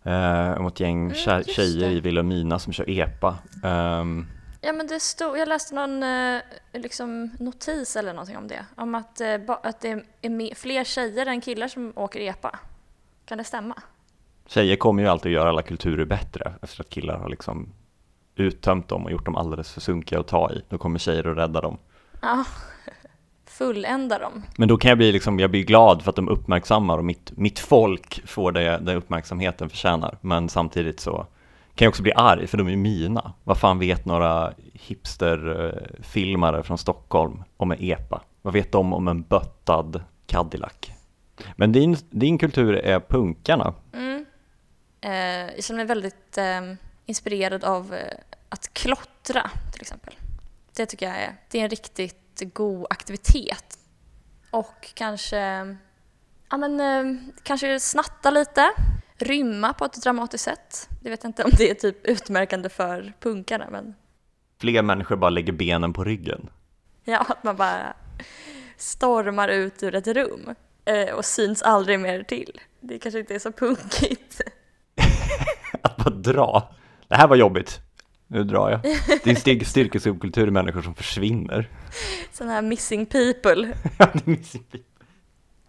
Eh, 0.02 0.52
om 0.58 0.66
ett 0.66 0.80
gäng 0.80 1.10
mm, 1.10 1.44
tjejer 1.44 1.90
i 1.90 2.00
Vilhelmina 2.00 2.58
som 2.58 2.72
kör 2.72 2.90
EPA. 2.90 3.38
Um, 3.62 4.26
Ja 4.60 4.72
men 4.72 4.86
det 4.86 5.00
stod, 5.00 5.38
jag 5.38 5.48
läste 5.48 5.74
någon 5.74 6.02
eh, 6.02 6.40
liksom, 6.72 7.30
notis 7.38 7.96
eller 7.96 8.12
någonting 8.12 8.36
om 8.36 8.48
det. 8.48 8.66
Om 8.76 8.94
att, 8.94 9.20
eh, 9.20 9.40
att 9.46 9.80
det 9.80 10.04
är 10.22 10.54
fler 10.54 10.84
tjejer 10.84 11.26
än 11.26 11.40
killar 11.40 11.68
som 11.68 11.92
åker 11.96 12.20
EPA. 12.20 12.58
Kan 13.24 13.38
det 13.38 13.44
stämma? 13.44 13.74
Tjejer 14.46 14.76
kommer 14.76 15.02
ju 15.02 15.08
alltid 15.08 15.30
att 15.30 15.34
göra 15.34 15.48
alla 15.48 15.62
kulturer 15.62 16.04
bättre 16.04 16.52
efter 16.62 16.80
att 16.80 16.90
killar 16.90 17.18
har 17.18 17.28
liksom 17.28 17.72
uttömt 18.34 18.88
dem 18.88 19.04
och 19.04 19.12
gjort 19.12 19.24
dem 19.24 19.36
alldeles 19.36 19.72
för 19.72 19.80
sunkiga 19.80 20.20
att 20.20 20.28
ta 20.28 20.52
i. 20.52 20.62
Då 20.68 20.78
kommer 20.78 20.98
tjejer 20.98 21.26
och 21.26 21.36
rädda 21.36 21.60
dem. 21.60 21.78
Ja, 22.22 22.44
fullända 23.46 24.18
dem. 24.18 24.42
Men 24.56 24.68
då 24.68 24.76
kan 24.76 24.88
jag 24.88 24.98
bli, 24.98 25.12
liksom, 25.12 25.40
jag 25.40 25.50
blir 25.50 25.64
glad 25.64 26.02
för 26.02 26.10
att 26.10 26.16
de 26.16 26.28
uppmärksammar 26.28 26.98
och 26.98 27.04
mitt, 27.04 27.32
mitt 27.36 27.58
folk 27.58 28.28
får 28.28 28.52
det, 28.52 28.78
den 28.78 28.96
uppmärksamheten 28.96 29.70
förtjänar. 29.70 30.18
Men 30.20 30.48
samtidigt 30.48 31.00
så 31.00 31.26
kan 31.80 31.84
jag 31.84 31.90
också 31.90 32.02
bli 32.02 32.12
arg 32.12 32.46
för 32.46 32.58
de 32.58 32.68
är 32.68 32.76
mina. 32.76 33.32
Vad 33.44 33.58
fan 33.58 33.78
vet 33.78 34.04
några 34.04 34.54
hipsterfilmare 34.72 36.62
från 36.62 36.78
Stockholm 36.78 37.44
om 37.56 37.72
en 37.72 37.78
EPA? 37.80 38.22
Vad 38.42 38.52
vet 38.52 38.72
de 38.72 38.92
om 38.92 39.08
en 39.08 39.22
böttad 39.22 40.02
Cadillac? 40.26 40.72
Men 41.56 41.72
din, 41.72 41.96
din 42.10 42.38
kultur 42.38 42.74
är 42.74 43.00
punkarna. 43.00 43.74
Mm. 43.92 44.26
Eh, 45.00 45.54
jag 45.54 45.64
känner 45.64 45.76
mig 45.78 45.86
väldigt 45.86 46.38
eh, 46.38 46.60
inspirerad 47.06 47.64
av 47.64 47.94
eh, 47.94 48.14
att 48.48 48.74
klottra 48.74 49.50
till 49.72 49.80
exempel. 49.80 50.14
Det 50.76 50.86
tycker 50.86 51.06
jag 51.06 51.16
är, 51.16 51.36
det 51.50 51.58
är 51.58 51.62
en 51.62 51.70
riktigt 51.70 52.42
god 52.52 52.86
aktivitet. 52.90 53.78
Och 54.50 54.94
kanske, 54.94 55.38
ja 56.50 56.56
men, 56.56 56.80
eh, 56.80 57.22
kanske 57.42 57.80
snatta 57.80 58.30
lite, 58.30 58.70
rymma 59.22 59.72
på 59.72 59.84
ett 59.84 60.02
dramatiskt 60.02 60.44
sätt. 60.44 60.88
Det 61.00 61.10
vet 61.10 61.22
jag 61.22 61.28
inte 61.28 61.44
om 61.44 61.50
det 61.58 61.70
är 61.70 61.74
typ 61.74 62.06
utmärkande 62.06 62.68
för 62.68 63.12
punkarna 63.20 63.68
men 63.70 63.94
Fler 64.60 64.82
människor 64.82 65.16
bara 65.16 65.30
lägger 65.30 65.52
benen 65.52 65.92
på 65.92 66.04
ryggen. 66.04 66.50
ja, 67.04 67.18
att 67.28 67.44
man 67.44 67.56
bara 67.56 67.96
stormar 68.76 69.48
ut 69.48 69.82
ur 69.82 69.94
ett 69.94 70.06
rum 70.06 70.54
eh, 70.84 71.14
och 71.14 71.24
syns 71.24 71.62
aldrig 71.62 72.00
mer 72.00 72.22
till. 72.22 72.60
Det 72.80 72.98
kanske 72.98 73.18
inte 73.20 73.34
är 73.34 73.38
så 73.38 73.52
punkigt. 73.52 74.40
Att 75.82 75.96
bara 75.96 76.10
dra. 76.14 76.74
Det 77.08 77.14
här 77.16 77.28
var 77.28 77.36
jobbigt. 77.36 77.80
Nu 78.26 78.44
drar 78.44 78.70
jag. 78.70 78.82
Det 78.82 79.26
är 79.26 79.28
en 79.28 79.36
styrk- 79.36 79.64
styrkesubkultur 79.68 80.48
i 80.48 80.50
människor 80.50 80.82
som 80.82 80.94
försvinner. 80.94 81.68
Sådana 82.32 82.52
här 82.54 82.62
missing 82.62 83.06
people. 83.06 83.72
Ja, 83.98 84.08
det 84.12 84.26
är 84.26 84.30
missing 84.30 84.62
people. 84.62 84.80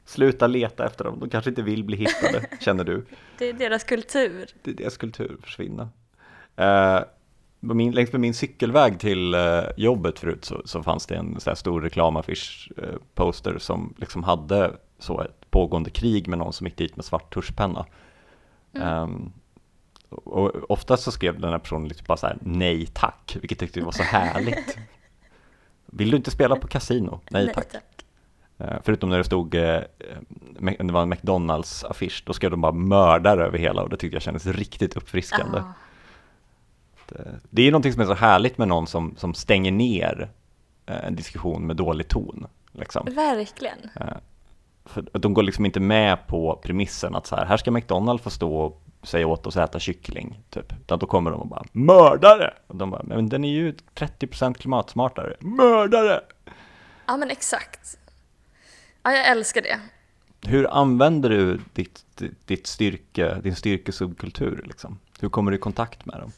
Sluta 0.06 0.48
leta 0.48 0.86
efter 0.86 1.04
dem, 1.04 1.20
de 1.20 1.30
kanske 1.30 1.50
inte 1.50 1.62
vill 1.62 1.84
bli 1.84 1.98
hittade, 1.98 2.46
känner 2.60 2.84
du. 2.84 3.06
Det 3.38 3.50
är 3.50 3.54
deras 3.54 3.84
kultur. 3.84 4.50
Det 4.64 4.72
är 4.72 4.76
deras 4.76 4.98
kultur, 4.98 5.38
försvinna. 5.44 5.90
På 7.68 7.74
min, 7.74 7.92
längs 7.92 8.12
med 8.12 8.22
min 8.22 8.34
cykelväg 8.34 9.00
till 9.00 9.34
eh, 9.34 9.64
jobbet 9.78 10.20
förut 10.20 10.46
så, 10.46 10.62
så 10.66 10.84
fanns 10.84 11.06
det 11.06 11.16
en 11.16 11.40
så 11.40 11.56
stor 11.56 11.82
reklamaffisch, 11.82 12.72
eh, 12.78 12.96
poster 13.14 13.58
som 13.58 13.94
liksom 13.98 14.24
hade 14.24 14.74
så 15.00 15.22
ett 15.22 15.52
pågående 15.52 15.90
krig 15.90 16.28
med 16.28 16.40
någon 16.40 16.54
som 16.54 16.68
gick 16.68 16.78
dit 16.78 16.96
med 16.96 17.06
svart 17.06 17.34
tuschpenna. 17.34 17.86
Ehm, 18.74 19.32
och 20.10 20.72
oftast 20.72 21.04
så 21.04 21.12
skrev 21.12 21.40
den 21.40 21.52
här 21.52 21.60
personen 21.60 21.88
liksom 21.88 22.06
bara 22.08 22.18
så 22.18 22.28
här 22.28 22.38
nej 22.42 22.86
tack, 22.86 23.38
vilket 23.42 23.62
jag 23.62 23.68
tyckte 23.68 23.86
var 23.86 23.92
så 23.92 24.04
härligt. 24.04 24.78
Vill 25.86 26.12
du 26.12 26.18
inte 26.18 26.32
spela 26.32 26.56
på 26.56 26.68
kasino? 26.68 27.20
Nej 27.30 27.52
tack. 27.56 27.68
Eh, 28.62 28.78
Förutom 28.84 29.10
när 29.10 29.18
det 29.18 29.24
stod, 29.24 29.56
eh, 29.56 29.80
det 30.60 30.92
var 30.92 31.02
en 31.02 31.10
McDonalds-affisch, 31.14 32.24
då 32.26 32.34
skrev 32.34 32.52
de 32.52 32.62
bara 32.62 32.72
mördare 32.72 33.46
över 33.46 33.58
hela 33.58 33.82
och 33.84 33.90
det 33.90 33.98
tyckte 33.98 34.16
jag 34.16 34.22
kändes 34.22 34.46
riktigt 34.46 34.98
uppfriskande. 34.98 35.58
Ah. 35.60 35.74
Eh, 37.16 37.26
Det 37.50 37.62
är 37.68 37.72
någonting 37.72 37.94
som 37.94 38.02
är 38.02 38.06
så 38.06 38.14
härligt 38.14 38.58
med 38.58 38.68
någon 38.68 38.88
som, 38.88 39.16
som 39.18 39.34
stänger 39.34 39.72
ner 39.72 40.30
en 40.86 41.16
diskussion 41.16 41.68
med 41.68 41.76
dålig 41.76 42.08
ton. 42.08 42.48
Liksom. 42.72 43.08
Verkligen. 43.16 43.78
För 44.86 45.06
de 45.14 45.34
går 45.34 45.44
liksom 45.44 45.66
inte 45.66 45.80
med 45.80 46.28
på 46.28 46.60
premissen 46.64 47.16
att 47.16 47.28
så 47.28 47.36
här, 47.36 47.46
här 47.46 47.58
ska 47.58 47.72
McDonalds 47.72 48.24
få 48.24 48.30
stå 48.30 48.56
och 48.58 48.82
säga 49.04 49.28
åt 49.28 49.48
oss 49.48 49.58
att 49.58 49.70
äta 49.70 49.80
kyckling, 49.80 50.40
typ. 50.50 50.74
Utan 50.74 51.00
då 51.00 51.06
kommer 51.06 51.32
de 51.32 51.40
och 51.42 51.48
bara 51.48 51.64
mördare! 51.72 52.54
Och 52.68 52.76
de 52.76 52.92
bara, 52.92 53.04
men 53.04 53.30
den 53.30 53.44
är 53.44 53.50
ju 53.50 53.72
30% 53.96 54.54
klimatsmartare. 54.54 55.36
Mördare! 55.40 56.22
Ja 57.08 57.18
men 57.18 57.32
exakt. 57.32 57.98
Ja, 59.04 59.12
jag 59.12 59.28
älskar 59.28 59.62
det. 59.62 59.80
Hur 60.48 60.74
använder 60.74 61.30
du 61.30 61.60
ditt, 61.74 62.06
ditt, 62.46 62.68
styrke, 62.68 63.40
din 63.44 63.56
styrkesubkultur 63.56 64.64
liksom? 64.68 65.00
Hur 65.20 65.30
kommer 65.30 65.52
du 65.52 65.58
i 65.58 65.60
kontakt 65.60 66.06
med 66.06 66.20
dem? 66.20 66.32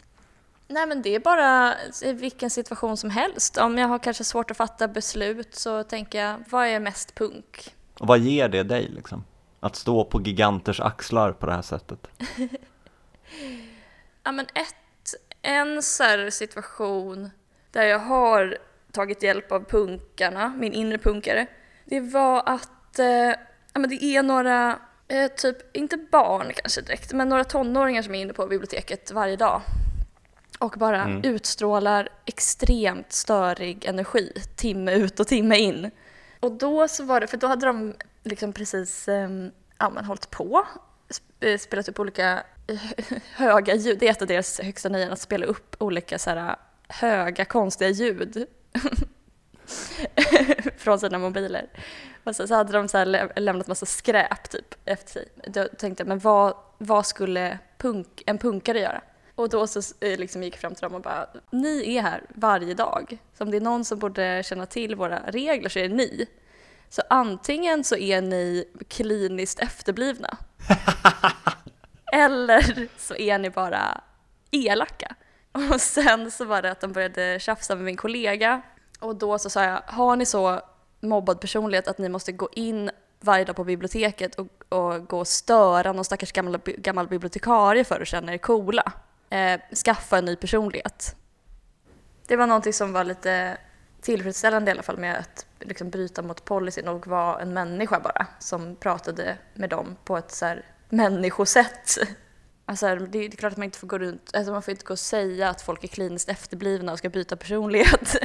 Nej 0.67 0.87
men 0.87 1.01
det 1.01 1.15
är 1.15 1.19
bara 1.19 1.73
i 2.03 2.13
vilken 2.13 2.49
situation 2.49 2.97
som 2.97 3.09
helst. 3.09 3.57
Om 3.57 3.77
jag 3.77 3.87
har 3.87 3.99
kanske 3.99 4.23
svårt 4.23 4.51
att 4.51 4.57
fatta 4.57 4.87
beslut 4.87 5.55
så 5.55 5.83
tänker 5.83 6.21
jag, 6.21 6.43
vad 6.49 6.67
är 6.67 6.79
mest 6.79 7.15
punk? 7.15 7.75
Och 7.99 8.07
vad 8.07 8.19
ger 8.19 8.49
det 8.49 8.63
dig 8.63 8.87
liksom? 8.95 9.23
Att 9.59 9.75
stå 9.75 10.05
på 10.05 10.21
giganters 10.21 10.79
axlar 10.79 11.31
på 11.31 11.45
det 11.45 11.53
här 11.53 11.61
sättet? 11.61 12.07
Ja 14.23 14.31
men 14.31 14.45
ett, 14.45 15.13
en 15.41 15.83
så 15.83 16.31
situation 16.31 17.29
där 17.71 17.83
jag 17.83 17.99
har 17.99 18.57
tagit 18.91 19.23
hjälp 19.23 19.51
av 19.51 19.63
punkarna, 19.63 20.53
min 20.57 20.73
inre 20.73 20.97
punkare, 20.97 21.47
det 21.85 21.99
var 21.99 22.43
att 22.45 22.99
eh, 22.99 23.07
ja, 23.73 23.79
men 23.79 23.89
det 23.89 24.03
är 24.03 24.23
några, 24.23 24.79
eh, 25.07 25.27
typ, 25.31 25.75
inte 25.77 25.97
barn 25.97 26.51
kanske 26.55 26.81
direkt, 26.81 27.13
men 27.13 27.29
några 27.29 27.43
tonåringar 27.43 28.01
som 28.01 28.15
är 28.15 28.21
inne 28.21 28.33
på 28.33 28.47
biblioteket 28.47 29.11
varje 29.11 29.35
dag 29.35 29.61
och 30.59 30.75
bara 30.77 31.01
Mm. 31.01 31.23
utstrålar 31.23 32.09
extremt 32.25 33.11
störig 33.13 33.85
energi 33.85 34.33
timme 34.55 34.93
ut 34.95 35.19
och 35.19 35.27
timme 35.27 35.57
in. 35.57 35.91
Och 36.39 36.51
då 36.51 36.87
så 36.87 37.03
var 37.03 37.19
det, 37.21 37.27
för 37.27 37.37
då 37.37 37.47
hade 37.47 37.65
de 37.65 37.93
liksom 38.23 38.53
precis 38.53 39.07
eh, 39.07 39.29
ja, 39.77 39.89
men 39.89 40.05
hållit 40.05 40.29
på, 40.29 40.65
eh, 41.39 41.57
spelat 41.57 41.89
upp 41.89 41.99
olika 41.99 42.43
höga 43.35 43.75
ljud. 43.75 43.99
Det 43.99 44.07
är 44.07 44.11
ett 44.11 44.21
av 44.21 44.27
deras 44.27 44.59
högsta 44.59 44.89
nöjen, 44.89 45.11
att 45.11 45.19
spela 45.19 45.45
upp 45.45 45.75
olika 45.79 46.19
så 46.19 46.29
här, 46.29 46.55
höga 46.87 47.45
konstiga 47.45 47.89
ljud 47.89 48.45
från 50.77 50.99
sina 50.99 51.19
mobiler. 51.19 51.69
Och 52.23 52.35
så, 52.35 52.47
så 52.47 52.55
hade 52.55 52.73
de 52.73 52.87
så 52.87 52.97
här 52.97 53.05
lä- 53.05 53.29
lämnat 53.35 53.67
massa 53.67 53.85
skräp 53.85 54.49
typ 54.49 54.75
efter 54.85 55.11
sig. 55.11 55.27
Då 55.47 55.67
tänkte 55.77 56.01
jag, 56.01 56.07
men 56.07 56.19
vad, 56.19 56.53
vad 56.77 57.05
skulle 57.05 57.59
punk, 57.77 58.23
en 58.25 58.37
punkare 58.37 58.79
göra? 58.79 59.01
Och 59.35 59.49
då 59.49 59.67
så 59.67 59.79
eh, 59.99 60.19
liksom 60.19 60.43
gick 60.43 60.53
jag 60.53 60.61
fram 60.61 60.75
till 60.75 60.81
dem 60.83 60.93
och 60.93 61.01
bara, 61.01 61.27
ni 61.51 61.95
är 61.95 62.01
här 62.01 62.23
varje 62.29 62.73
dag. 62.73 63.17
Så 63.37 63.43
om 63.43 63.51
det 63.51 63.57
är 63.57 63.61
någon 63.61 63.85
som 63.85 63.99
borde 63.99 64.43
känna 64.45 64.65
till 64.65 64.95
våra 64.95 65.19
regler 65.19 65.69
så 65.69 65.79
är 65.79 65.89
det 65.89 65.95
ni. 65.95 66.27
Så 66.89 67.01
antingen 67.09 67.83
så 67.83 67.95
är 67.95 68.21
ni 68.21 68.65
kliniskt 68.87 69.59
efterblivna. 69.59 70.37
eller 72.13 72.87
så 72.97 73.15
är 73.15 73.37
ni 73.37 73.49
bara 73.49 74.01
elaka. 74.51 75.15
Och 75.51 75.81
sen 75.81 76.31
så 76.31 76.45
var 76.45 76.61
det 76.61 76.71
att 76.71 76.81
de 76.81 76.91
började 76.91 77.39
tjafsa 77.39 77.75
med 77.75 77.85
min 77.85 77.97
kollega. 77.97 78.61
Och 79.03 79.15
då 79.15 79.39
så 79.39 79.49
sa 79.49 79.63
jag, 79.63 79.81
har 79.85 80.15
ni 80.15 80.25
så 80.25 80.61
mobbad 80.99 81.41
personlighet 81.41 81.87
att 81.87 81.97
ni 81.97 82.09
måste 82.09 82.31
gå 82.31 82.49
in 82.53 82.91
varje 83.19 83.45
dag 83.45 83.55
på 83.55 83.63
biblioteket 83.63 84.35
och, 84.35 84.47
och 84.69 85.07
gå 85.07 85.19
och 85.19 85.27
störa 85.27 85.93
någon 85.93 86.05
stackars 86.05 86.31
gammal, 86.31 86.57
gammal 86.65 87.07
bibliotekarie 87.07 87.83
för 87.83 88.01
att 88.01 88.07
känna 88.07 88.33
er 88.33 88.37
coola? 88.37 88.91
Eh, 89.29 89.59
skaffa 89.85 90.17
en 90.17 90.25
ny 90.25 90.35
personlighet. 90.35 91.15
Det 92.27 92.35
var 92.35 92.47
någonting 92.47 92.73
som 92.73 92.93
var 92.93 93.03
lite 93.03 93.57
tillfredsställande 94.01 94.71
i 94.71 94.73
alla 94.73 94.83
fall 94.83 94.97
med 94.97 95.17
att 95.17 95.45
liksom 95.59 95.89
bryta 95.89 96.21
mot 96.21 96.45
policyn 96.45 96.87
och 96.87 97.07
vara 97.07 97.41
en 97.41 97.53
människa 97.53 97.99
bara 97.99 98.27
som 98.39 98.75
pratade 98.75 99.37
med 99.53 99.69
dem 99.69 99.95
på 100.03 100.17
ett 100.17 100.31
så 100.31 100.45
här 100.45 100.65
människosätt. 100.89 101.97
Alltså, 102.65 102.85
det, 102.85 102.93
är, 102.93 103.07
det 103.07 103.25
är 103.25 103.29
klart 103.29 103.51
att 103.51 103.57
man 103.57 103.65
inte 103.65 103.79
får 103.79 103.87
gå 103.87 103.97
runt, 103.97 104.31
alltså 104.33 104.51
man 104.51 104.61
får 104.61 104.71
inte 104.71 104.85
gå 104.85 104.93
och 104.93 104.99
säga 104.99 105.49
att 105.49 105.61
folk 105.61 105.83
är 105.83 105.87
kliniskt 105.87 106.29
efterblivna 106.29 106.91
och 106.91 106.97
ska 106.97 107.09
byta 107.09 107.35
personlighet. 107.35 108.15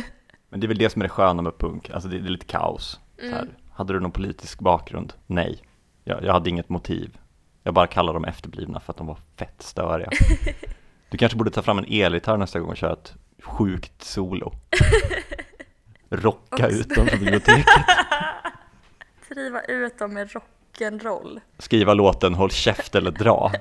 Men 0.49 0.61
det 0.61 0.67
är 0.67 0.69
väl 0.69 0.79
det 0.79 0.91
som 0.91 1.03
är 1.03 1.05
det 1.05 1.09
sköna 1.09 1.43
med 1.43 1.59
punk, 1.59 1.91
alltså 1.91 2.09
det, 2.09 2.19
det 2.19 2.29
är 2.29 2.31
lite 2.31 2.47
kaos. 2.47 3.01
Mm. 3.23 3.49
Hade 3.73 3.93
du 3.93 4.01
någon 4.01 4.11
politisk 4.13 4.61
bakgrund? 4.61 5.13
Nej. 5.27 5.63
Jag, 6.05 6.25
jag 6.25 6.33
hade 6.33 6.51
inget 6.51 6.69
motiv. 6.69 7.19
Jag 7.63 7.75
bara 7.75 7.87
kallar 7.87 8.15
dem 8.15 8.25
efterblivna 8.25 8.81
för 8.81 8.93
att 8.93 8.97
de 8.97 9.07
var 9.07 9.19
fett 9.37 9.63
störiga. 9.63 10.11
Du 11.11 11.19
kanske 11.19 11.39
borde 11.39 11.51
ta 11.51 11.63
fram 11.63 11.79
en 11.79 11.85
elgitarr 11.89 12.37
nästa 12.37 12.61
gång 12.61 12.71
och 12.71 12.77
köra 12.77 12.93
ett 12.93 13.15
sjukt 13.43 14.03
solo. 14.03 14.53
Rocka 16.09 16.69
ut 16.69 16.89
dem 16.89 17.07
från 17.07 17.19
biblioteket. 17.19 17.65
Driva 19.29 19.61
ut 19.61 19.99
dem 19.99 20.15
med 20.15 20.29
rock'n'roll. 20.29 21.41
Skriva 21.59 21.95
låten 21.95 22.35
Håll 22.35 22.51
käft 22.51 22.95
eller 22.95 23.11
dra. 23.11 23.53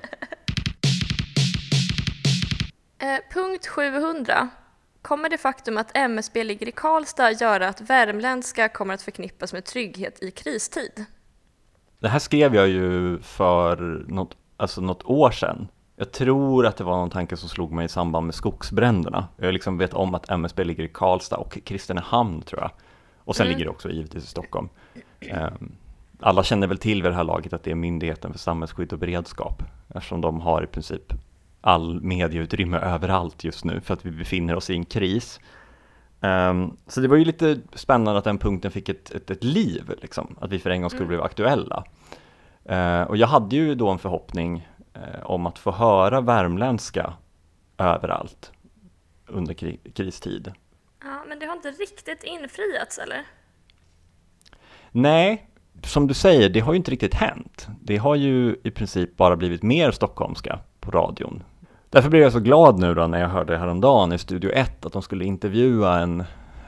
Eh, 3.00 3.20
punkt 3.34 3.68
700. 3.68 4.50
Kommer 5.02 5.30
det 5.30 5.38
faktum 5.38 5.78
att 5.78 5.92
MSB 5.98 6.44
ligger 6.44 6.68
i 6.68 6.72
Karlstad 6.72 7.32
göra 7.32 7.68
att 7.68 7.82
värmländska 7.82 8.70
kommer 8.70 8.94
att 8.94 9.02
förknippas 9.02 9.54
med 9.54 9.66
trygghet 9.66 10.24
i 10.24 10.32
kristid? 10.32 11.06
Det 12.00 12.08
här 12.10 12.20
skrev 12.20 12.56
jag 12.56 12.68
ju 12.68 13.20
för 13.20 14.06
något, 14.08 14.38
alltså 14.58 14.82
något 14.82 15.04
år 15.06 15.32
sedan. 15.32 15.68
Jag 15.96 16.12
tror 16.12 16.66
att 16.66 16.78
det 16.78 16.84
var 16.84 16.98
någon 16.98 17.10
tanke 17.10 17.38
som 17.38 17.50
slog 17.50 17.72
mig 17.72 17.86
i 17.86 17.90
samband 17.90 18.26
med 18.26 18.36
skogsbränderna. 18.36 19.28
Jag 19.38 19.54
liksom 19.54 19.78
vet 19.78 19.94
om 19.94 20.16
att 20.16 20.30
MSB 20.30 20.64
ligger 20.64 20.84
i 20.84 20.88
Karlstad 20.94 21.38
och 21.38 21.58
Kristinehamn 21.66 22.42
tror 22.42 22.62
jag. 22.62 22.72
Och 23.18 23.36
sen 23.36 23.46
Mm. 23.46 23.54
ligger 23.58 23.66
det 23.66 23.72
också 23.76 23.90
givetvis 23.90 24.24
i 24.24 24.28
Stockholm. 24.28 24.70
Ehm, 25.20 25.72
Alla 26.20 26.44
känner 26.44 26.68
väl 26.68 26.78
till 26.78 27.04
vid 27.04 27.12
det 27.12 27.16
här 27.16 27.24
laget 27.24 27.54
att 27.54 27.64
det 27.64 27.72
är 27.72 27.76
Myndigheten 27.76 28.32
för 28.32 28.40
samhällsskydd 28.40 28.94
och 28.94 29.00
beredskap 29.00 29.64
eftersom 29.96 30.22
de 30.22 30.42
har 30.42 30.64
i 30.64 30.68
princip 30.68 31.14
all 31.62 32.02
medieutrymme 32.02 32.78
överallt 32.78 33.44
just 33.44 33.66
nu 33.66 33.82
för 33.82 33.94
att 33.94 34.06
vi 34.06 34.12
befinner 34.12 34.56
oss 34.56 34.70
i 34.70 34.74
en 34.74 34.86
kris. 34.86 35.40
Um, 36.20 36.78
så 36.88 37.02
det 37.02 37.08
var 37.08 37.18
ju 37.18 37.26
lite 37.26 37.60
spännande 37.74 38.18
att 38.18 38.24
den 38.24 38.38
punkten 38.38 38.72
fick 38.72 38.90
ett, 38.90 39.12
ett, 39.12 39.32
ett 39.32 39.44
liv, 39.44 39.94
liksom, 40.02 40.36
att 40.42 40.52
vi 40.52 40.60
för 40.60 40.70
en 40.70 40.82
gång 40.82 40.90
skulle 40.90 41.06
mm. 41.06 41.18
bli 41.18 41.26
aktuella. 41.26 41.84
Uh, 42.72 43.02
och 43.02 43.18
jag 43.18 43.28
hade 43.28 43.56
ju 43.56 43.76
då 43.76 43.90
en 43.90 44.00
förhoppning 44.00 44.68
uh, 44.98 45.26
om 45.26 45.46
att 45.46 45.60
få 45.60 45.72
höra 45.72 46.22
värmländska 46.22 47.14
överallt 47.78 48.52
under 49.28 49.54
kri 49.54 49.80
kristid. 49.94 50.54
Ja, 51.04 51.24
men 51.28 51.40
det 51.40 51.46
har 51.46 51.56
inte 51.56 51.72
riktigt 51.72 52.24
infriats 52.24 52.98
eller? 52.98 53.24
Nej, 54.92 55.50
som 55.84 56.08
du 56.08 56.14
säger, 56.14 56.50
det 56.50 56.60
har 56.60 56.74
ju 56.74 56.78
inte 56.78 56.92
riktigt 56.92 57.14
hänt. 57.14 57.68
Det 57.82 57.98
har 57.98 58.16
ju 58.16 58.56
i 58.64 58.72
princip 58.72 59.18
bara 59.18 59.36
blivit 59.36 59.64
mer 59.64 59.92
stockholmska 59.92 60.60
på 60.88 60.98
radion. 60.98 61.44
Därför 61.90 62.10
blev 62.10 62.22
jag 62.22 62.32
så 62.32 62.40
glad 62.40 62.80
nu 62.80 62.94
då 62.94 63.08
när 63.08 63.20
jag 63.20 63.30
hörde 63.30 63.58
häromdagen 63.58 64.14
i 64.14 64.18
Studio 64.18 64.52
1 64.52 64.86
att 64.86 64.94
de 64.94 65.02
skulle 65.02 65.26
intervjua 65.26 66.00
en, 66.00 66.24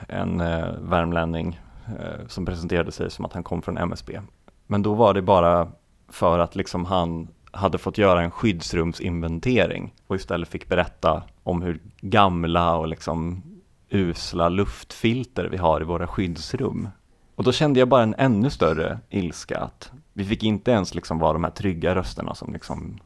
en 0.07 0.41
eh, 0.41 0.67
värmlänning 0.81 1.59
eh, 1.87 2.27
som 2.27 2.45
presenterade 2.45 2.91
sig 2.91 3.11
som 3.11 3.25
att 3.25 3.33
han 3.33 3.43
kom 3.43 3.61
från 3.61 3.77
MSB. 3.77 4.19
Men 4.67 4.83
då 4.83 4.93
var 4.93 5.13
det 5.13 5.21
bara 5.21 5.67
för 6.09 6.39
att 6.39 6.55
liksom 6.55 6.85
han 6.85 7.27
hade 7.51 7.77
fått 7.77 7.97
göra 7.97 8.21
en 8.21 8.31
skyddsrumsinventering 8.31 9.93
och 10.07 10.15
istället 10.15 10.49
fick 10.49 10.67
berätta 10.67 11.23
om 11.43 11.61
hur 11.61 11.79
gamla 12.01 12.77
och 12.77 12.87
liksom 12.87 13.43
usla 13.89 14.49
luftfilter 14.49 15.45
vi 15.45 15.57
har 15.57 15.81
i 15.81 15.83
våra 15.83 16.07
skyddsrum. 16.07 16.89
Och 17.35 17.43
då 17.43 17.51
kände 17.51 17.79
jag 17.79 17.87
bara 17.87 18.03
en 18.03 18.15
ännu 18.17 18.49
större 18.49 18.99
ilska 19.09 19.59
att 19.59 19.91
vi 20.13 20.25
fick 20.25 20.43
inte 20.43 20.71
ens 20.71 20.95
liksom 20.95 21.19
vara 21.19 21.33
de 21.33 21.43
här 21.43 21.51
trygga 21.51 21.95
rösterna 21.95 22.35
som 22.35 22.53
liksom, 22.53 22.99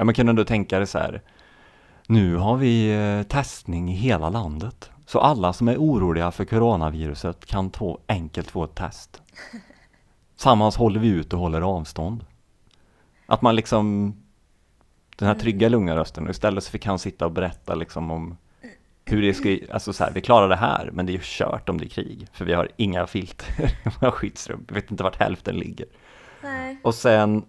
ja 0.00 0.04
man 0.04 0.14
kunde 0.14 0.30
ändå 0.30 0.44
tänka 0.44 0.78
det 0.78 0.86
så 0.86 0.98
här, 0.98 1.22
nu 2.06 2.36
har 2.36 2.56
vi 2.56 2.92
eh, 2.92 3.22
testning 3.22 3.90
i 3.90 3.94
hela 3.94 4.30
landet. 4.30 4.90
Så 5.06 5.20
alla 5.20 5.52
som 5.52 5.68
är 5.68 5.76
oroliga 5.76 6.30
för 6.30 6.44
coronaviruset 6.44 7.46
kan 7.46 7.70
få, 7.70 8.00
enkelt 8.06 8.50
få 8.50 8.64
ett 8.64 8.74
test. 8.74 9.22
Tillsammans 10.36 10.76
håller 10.76 11.00
vi 11.00 11.08
ut 11.08 11.32
och 11.32 11.38
håller 11.38 11.60
avstånd. 11.60 12.24
Att 13.26 13.42
man 13.42 13.56
liksom, 13.56 14.14
den 15.16 15.28
här 15.28 15.34
trygga 15.34 15.68
lugna 15.68 15.96
rösten, 15.96 16.24
och 16.24 16.30
istället 16.30 16.64
så 16.64 16.70
fick 16.70 16.86
han 16.86 16.98
sitta 16.98 17.26
och 17.26 17.32
berätta 17.32 17.74
liksom 17.74 18.10
om 18.10 18.36
hur 19.04 19.22
det 19.22 19.34
ska, 19.34 19.58
alltså 19.72 19.92
så 19.92 20.04
här, 20.04 20.12
vi 20.12 20.20
klarar 20.20 20.48
det 20.48 20.56
här, 20.56 20.90
men 20.92 21.06
det 21.06 21.12
är 21.12 21.14
ju 21.14 21.22
kört 21.22 21.68
om 21.68 21.78
det 21.78 21.84
är 21.84 21.88
krig, 21.88 22.28
för 22.32 22.44
vi 22.44 22.52
har 22.52 22.68
inga 22.76 23.06
filter 23.06 23.78
våra 24.00 24.12
skyddsrum, 24.12 24.64
vi 24.68 24.74
vet 24.74 24.90
inte 24.90 25.02
vart 25.02 25.20
hälften 25.20 25.56
ligger. 25.56 25.86
Nej. 26.42 26.80
Och 26.82 26.94
sen 26.94 27.44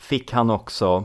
fick 0.00 0.32
han 0.32 0.50
också 0.50 1.04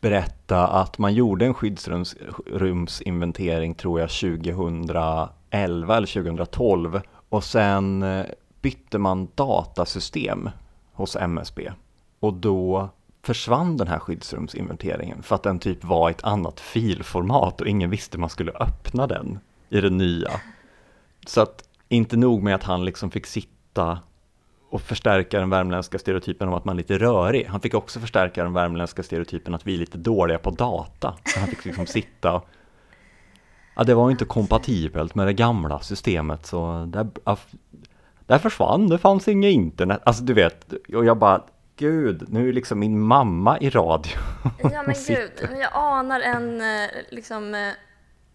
berätta 0.00 0.66
att 0.66 0.98
man 0.98 1.14
gjorde 1.14 1.46
en 1.46 1.54
skyddsrumsinventering, 1.54 3.74
tror 3.74 4.00
jag, 4.00 4.10
2011 4.10 5.30
eller 5.50 6.06
2012, 6.06 7.00
och 7.28 7.44
sen 7.44 8.02
eh, 8.02 8.26
bytte 8.60 8.98
man 8.98 9.28
datasystem 9.34 10.50
hos 10.92 11.16
MSB. 11.16 11.72
Och 12.20 12.34
då 12.34 12.88
försvann 13.22 13.76
den 13.76 13.88
här 13.88 13.98
skyddsrumsinventeringen 13.98 15.22
för 15.22 15.34
att 15.34 15.42
den 15.42 15.58
typ 15.58 15.84
var 15.84 16.10
ett 16.10 16.24
annat 16.24 16.60
filformat 16.60 17.60
och 17.60 17.66
ingen 17.66 17.90
visste 17.90 18.18
man 18.18 18.30
skulle 18.30 18.52
öppna 18.52 19.06
den 19.06 19.38
i 19.68 19.80
det 19.80 19.90
nya. 19.90 20.30
Så 21.26 21.40
att 21.40 21.68
inte 21.88 22.16
nog 22.16 22.42
med 22.42 22.54
att 22.54 22.62
han 22.62 22.84
liksom 22.84 23.10
fick 23.10 23.26
sitta 23.26 23.98
och 24.70 24.80
förstärka 24.80 25.40
den 25.40 25.50
värmländska 25.50 25.98
stereotypen 25.98 26.48
om 26.48 26.54
att 26.54 26.64
man 26.64 26.74
är 26.74 26.76
lite 26.76 26.98
rörig. 26.98 27.46
Han 27.46 27.60
fick 27.60 27.74
också 27.74 28.00
förstärka 28.00 28.42
den 28.42 28.52
värmländska 28.52 29.02
stereotypen 29.02 29.54
att 29.54 29.66
vi 29.66 29.74
är 29.74 29.78
lite 29.78 29.98
dåliga 29.98 30.38
på 30.38 30.50
data. 30.50 31.14
Så 31.24 31.40
han 31.40 31.48
fick 31.48 31.64
liksom 31.64 31.86
sitta 31.96 32.42
Ja, 33.78 33.84
det 33.84 33.94
var 33.94 34.10
inte 34.10 34.24
kompatibelt 34.24 35.14
med 35.14 35.26
det 35.26 35.32
gamla 35.32 35.80
systemet 35.80 36.46
så 36.46 36.84
där, 36.88 37.08
där 38.26 38.38
försvann, 38.38 38.88
det 38.88 38.98
fanns 38.98 39.28
inget 39.28 39.52
internet. 39.52 40.00
Alltså 40.04 40.22
du 40.22 40.34
vet, 40.34 40.72
och 40.94 41.04
jag 41.04 41.18
bara 41.18 41.44
gud, 41.76 42.24
nu 42.28 42.48
är 42.48 42.52
liksom 42.52 42.78
min 42.78 43.00
mamma 43.00 43.58
i 43.58 43.70
radio. 43.70 44.12
Ja 44.62 44.82
men 44.86 44.94
gud, 45.06 45.30
jag 45.60 45.70
anar 45.72 46.20
en, 46.20 46.60
eh, 46.60 46.88
liksom, 47.10 47.54
eh, 47.54 47.72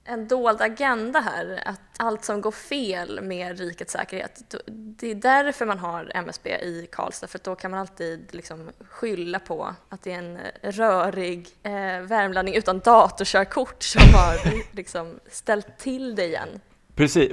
en 0.05 0.27
dold 0.27 0.61
agenda 0.61 1.19
här, 1.19 1.63
att 1.65 1.79
allt 1.97 2.25
som 2.25 2.41
går 2.41 2.51
fel 2.51 3.21
med 3.21 3.59
rikets 3.59 3.93
säkerhet, 3.93 4.55
det 4.67 5.11
är 5.11 5.15
därför 5.15 5.65
man 5.65 5.79
har 5.79 6.11
MSB 6.15 6.49
i 6.49 6.87
Karlstad, 6.91 7.27
för 7.27 7.39
då 7.43 7.55
kan 7.55 7.71
man 7.71 7.79
alltid 7.79 8.27
liksom 8.31 8.69
skylla 8.89 9.39
på 9.39 9.75
att 9.89 10.01
det 10.01 10.13
är 10.13 10.19
en 10.19 10.39
rörig 10.61 11.49
eh, 11.63 12.01
värmlänning 12.01 12.55
utan 12.55 12.79
datorkörkort 12.79 13.83
som 13.83 14.01
har 14.13 14.53
liksom 14.75 15.19
ställt 15.31 15.77
till 15.77 16.15
det 16.15 16.25
igen. 16.25 16.61
Precis. 16.95 17.31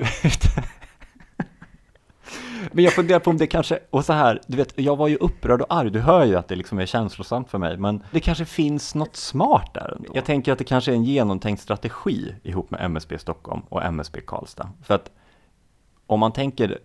Men 2.72 2.84
jag 2.84 2.92
funderar 2.92 3.20
på 3.20 3.30
om 3.30 3.36
det 3.36 3.46
kanske, 3.46 3.78
och 3.90 4.04
så 4.04 4.12
här, 4.12 4.40
du 4.46 4.56
vet, 4.56 4.72
jag 4.76 4.96
var 4.96 5.08
ju 5.08 5.16
upprörd 5.16 5.60
och 5.60 5.74
arg, 5.74 5.90
du 5.90 6.00
hör 6.00 6.24
ju 6.24 6.36
att 6.36 6.48
det 6.48 6.56
liksom 6.56 6.78
är 6.78 6.86
känslosamt 6.86 7.50
för 7.50 7.58
mig, 7.58 7.76
men 7.76 8.02
det 8.10 8.20
kanske 8.20 8.44
finns 8.44 8.94
något 8.94 9.16
smart 9.16 9.74
där 9.74 9.94
ändå. 9.96 10.12
Jag 10.14 10.24
tänker 10.24 10.52
att 10.52 10.58
det 10.58 10.64
kanske 10.64 10.90
är 10.90 10.94
en 10.94 11.04
genomtänkt 11.04 11.62
strategi 11.62 12.34
ihop 12.42 12.70
med 12.70 12.80
MSB 12.84 13.18
Stockholm 13.18 13.62
och 13.68 13.84
MSB 13.84 14.20
Karlstad. 14.20 14.70
För 14.82 14.94
att 14.94 15.10
om 16.06 16.20
man 16.20 16.32
tänker, 16.32 16.78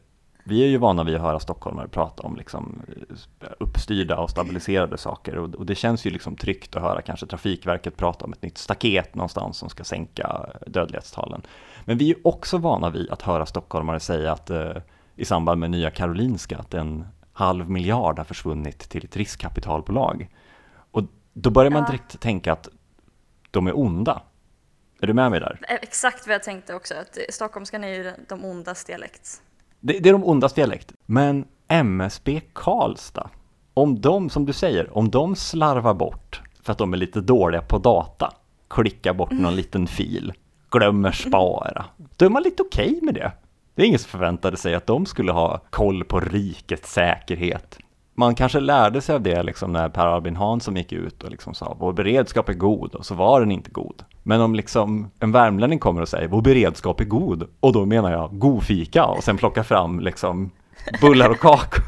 vi 0.44 0.64
är 0.64 0.68
ju 0.68 0.78
vana 0.78 1.04
vid 1.04 1.16
att 1.16 1.22
höra 1.22 1.40
stockholmare 1.40 1.88
prata 1.88 2.24
om 2.24 2.36
liksom 2.36 2.82
eh, 3.42 3.48
uppstyrda 3.60 4.18
och 4.18 4.30
stabiliserade 4.30 4.98
saker 4.98 5.38
och, 5.38 5.66
det 5.66 5.76
känns 5.76 6.06
ju 6.06 6.10
liksom 6.10 6.36
tryggt 6.36 6.76
att 6.76 6.82
höra 6.82 7.02
kanske 7.02 7.26
Trafikverket 7.26 7.98
prata 7.98 8.26
om 8.26 8.34
ett 8.34 8.42
nytt 8.42 8.58
staket 8.58 9.16
någonstans 9.16 9.58
som 9.58 9.70
ska 9.70 9.84
sänka 9.84 10.50
dödlighetstalen. 10.68 11.42
Men 11.86 11.98
vi 11.98 12.06
är 12.06 12.16
ju 12.16 12.22
också 12.24 12.58
vana 12.58 12.90
vid 12.90 13.10
att 13.10 13.22
höra 13.22 13.46
stockholmare 13.46 14.00
säga 14.00 14.32
att 14.32 14.50
eh, 14.50 14.72
i 15.16 15.26
samband 15.26 15.60
med 15.60 15.72
Nya 15.72 15.92
Karolinska 15.92 16.58
att 16.58 16.74
en 16.74 17.08
halv 17.34 17.70
miljard 17.70 18.18
har 18.18 18.26
försvunnit 18.26 18.80
till 18.80 19.06
ett 19.06 19.18
riskkapitalbolag. 19.18 20.30
Och 20.92 21.04
då 21.34 21.50
börjar 21.50 21.72
man 21.72 21.86
direkt 21.86 22.14
ja. 22.14 22.20
tänka 22.20 22.54
att 22.54 22.70
de 23.52 23.68
är 23.68 23.78
onda. 23.78 24.22
Är 25.02 25.08
du 25.08 25.14
med 25.14 25.32
mig 25.32 25.40
där? 25.40 25.60
Exakt 25.82 26.28
vad 26.28 26.34
jag 26.34 26.44
tänkte 26.44 26.76
också, 26.76 26.94
att 26.94 27.18
stockholmskan 27.30 27.84
är 27.84 27.88
ju 27.88 28.12
de 28.30 28.46
ondas 28.46 28.86
dialekt. 28.86 29.42
Det, 29.80 30.00
det 30.00 30.10
är 30.10 30.14
de 30.14 30.24
ondas 30.24 30.54
dialekt. 30.54 30.94
Men 31.06 31.46
MSB 31.68 32.42
Karlstad, 32.54 33.30
om 33.74 34.02
de, 34.02 34.30
som 34.30 34.46
du 34.46 34.54
säger, 34.54 34.98
om 34.98 35.10
de 35.10 35.36
slarvar 35.36 35.94
bort 35.94 36.42
för 36.62 36.72
att 36.72 36.78
de 36.78 36.94
är 36.94 36.98
lite 36.98 37.22
dåliga 37.22 37.62
på 37.62 37.78
data, 37.78 38.34
klickar 38.68 39.14
bort 39.14 39.32
någon 39.32 39.40
mm. 39.40 39.56
liten 39.56 39.88
fil, 39.88 40.34
glömmer 40.72 41.12
spara, 41.12 41.86
då 42.16 42.26
är 42.26 42.30
man 42.30 42.44
lite 42.44 42.64
okej 42.64 42.90
okay 42.90 43.02
med 43.02 43.14
det. 43.14 43.32
Det 43.76 43.82
är 43.82 43.88
ingen 43.88 44.00
som 44.00 44.10
förväntade 44.10 44.58
sig 44.58 44.76
att 44.76 44.88
de 44.88 45.06
skulle 45.06 45.32
ha 45.32 45.62
koll 45.70 46.04
på 46.04 46.20
rikets 46.20 46.94
säkerhet. 46.94 47.80
Man 48.18 48.36
kanske 48.36 48.60
lärde 48.60 49.02
sig 49.02 49.16
av 49.16 49.22
det 49.22 49.44
liksom 49.44 49.72
när 49.72 49.90
Per 49.90 50.06
Albin 50.06 50.36
Hansson 50.36 50.76
gick 50.76 50.92
ut 50.92 51.24
och 51.24 51.32
liksom 51.32 51.54
sa 51.54 51.78
vår 51.80 51.94
beredskap 51.94 52.50
är 52.50 52.54
god 52.54 52.96
och 52.96 53.06
så 53.06 53.16
var 53.16 53.40
den 53.40 53.52
inte 53.52 53.72
god. 53.72 54.04
Men 54.24 54.42
om 54.42 54.56
liksom 54.56 55.12
en 55.20 55.32
värmlänning 55.32 55.80
kommer 55.80 56.02
och 56.02 56.10
säger 56.10 56.28
vår 56.28 56.42
beredskap 56.42 57.00
är 57.00 57.06
god 57.06 57.48
och 57.60 57.74
då 57.74 57.86
menar 57.86 58.12
jag 58.12 58.40
god 58.40 58.64
fika 58.64 59.06
och 59.06 59.24
sen 59.24 59.38
plocka 59.38 59.64
fram 59.64 60.00
liksom 60.00 60.52
bullar 61.02 61.30
och 61.30 61.40
kakor. 61.40 61.84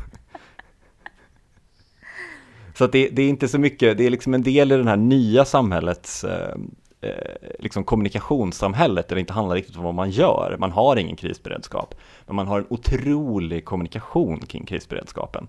Så 2.77 2.83
att 2.83 2.91
det, 2.91 3.09
det, 3.09 3.21
är 3.21 3.29
inte 3.29 3.47
så 3.47 3.59
mycket, 3.59 3.97
det 3.97 4.05
är 4.05 4.09
liksom 4.09 4.33
en 4.33 4.43
del 4.43 4.71
i 4.71 4.77
det 4.77 4.89
här 4.89 4.97
nya 4.97 5.45
samhällets 5.45 6.23
eh, 6.23 6.55
eh, 7.01 7.11
liksom 7.59 7.83
kommunikationssamhället 7.83 9.07
där 9.07 9.15
det 9.15 9.19
inte 9.19 9.33
handlar 9.33 9.55
riktigt 9.55 9.77
om 9.77 9.83
vad 9.83 9.93
man 9.93 10.09
gör. 10.09 10.55
Man 10.59 10.71
har 10.71 10.95
ingen 10.95 11.15
krisberedskap, 11.15 11.95
men 12.25 12.35
man 12.35 12.47
har 12.47 12.59
en 12.59 12.67
otrolig 12.69 13.65
kommunikation 13.65 14.39
kring 14.39 14.65
krisberedskapen. 14.65 15.47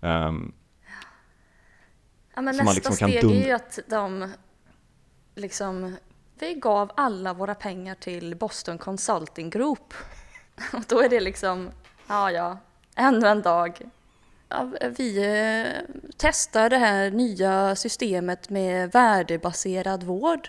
Um, 0.00 0.52
ja, 2.34 2.42
men 2.42 2.56
nästa 2.56 2.72
liksom 2.72 2.94
steg 2.94 3.24
är 3.24 3.46
ju 3.46 3.52
att 3.52 3.78
de 3.88 4.32
liksom, 5.34 5.96
vi 6.38 6.54
gav 6.54 6.92
alla 6.94 7.34
våra 7.34 7.54
pengar 7.54 7.94
till 7.94 8.36
Boston 8.36 8.78
Consulting 8.78 9.50
Group. 9.50 9.94
Och 10.72 10.84
då 10.88 11.00
är 11.00 11.08
det 11.08 11.20
liksom, 11.20 11.70
ja 12.08 12.30
ja, 12.30 12.58
ännu 12.96 13.26
en 13.26 13.42
dag. 13.42 13.78
Ja, 14.48 14.70
vi 14.98 15.18
eh, 15.18 15.96
testar 16.16 16.70
det 16.70 16.78
här 16.78 17.10
nya 17.10 17.76
systemet 17.76 18.50
med 18.50 18.92
värdebaserad 18.92 20.02
vård. 20.02 20.48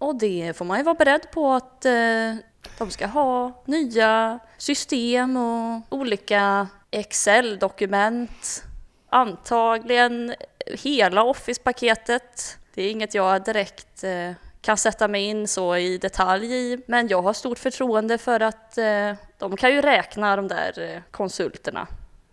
Och 0.00 0.18
det 0.18 0.56
får 0.56 0.64
man 0.64 0.78
ju 0.78 0.84
vara 0.84 0.94
beredd 0.94 1.30
på 1.30 1.52
att 1.52 1.84
eh, 1.84 2.34
de 2.78 2.90
ska 2.90 3.06
ha 3.06 3.62
nya 3.64 4.38
system 4.58 5.36
och 5.36 5.82
olika 5.98 6.68
Excel-dokument. 6.90 8.64
Antagligen 9.08 10.34
hela 10.66 11.22
Office-paketet. 11.22 12.58
Det 12.74 12.82
är 12.82 12.90
inget 12.90 13.14
jag 13.14 13.44
direkt 13.44 14.04
eh, 14.04 14.32
kan 14.60 14.76
sätta 14.76 15.08
mig 15.08 15.22
in 15.22 15.48
så 15.48 15.76
i 15.76 15.98
detalj 15.98 16.54
i, 16.54 16.78
men 16.86 17.08
jag 17.08 17.22
har 17.22 17.32
stort 17.32 17.58
förtroende 17.58 18.18
för 18.18 18.40
att 18.40 18.78
eh, 18.78 19.12
de 19.38 19.56
kan 19.56 19.72
ju 19.72 19.80
räkna 19.80 20.36
de 20.36 20.48
där 20.48 20.94
eh, 20.94 21.02
konsulterna. 21.10 21.86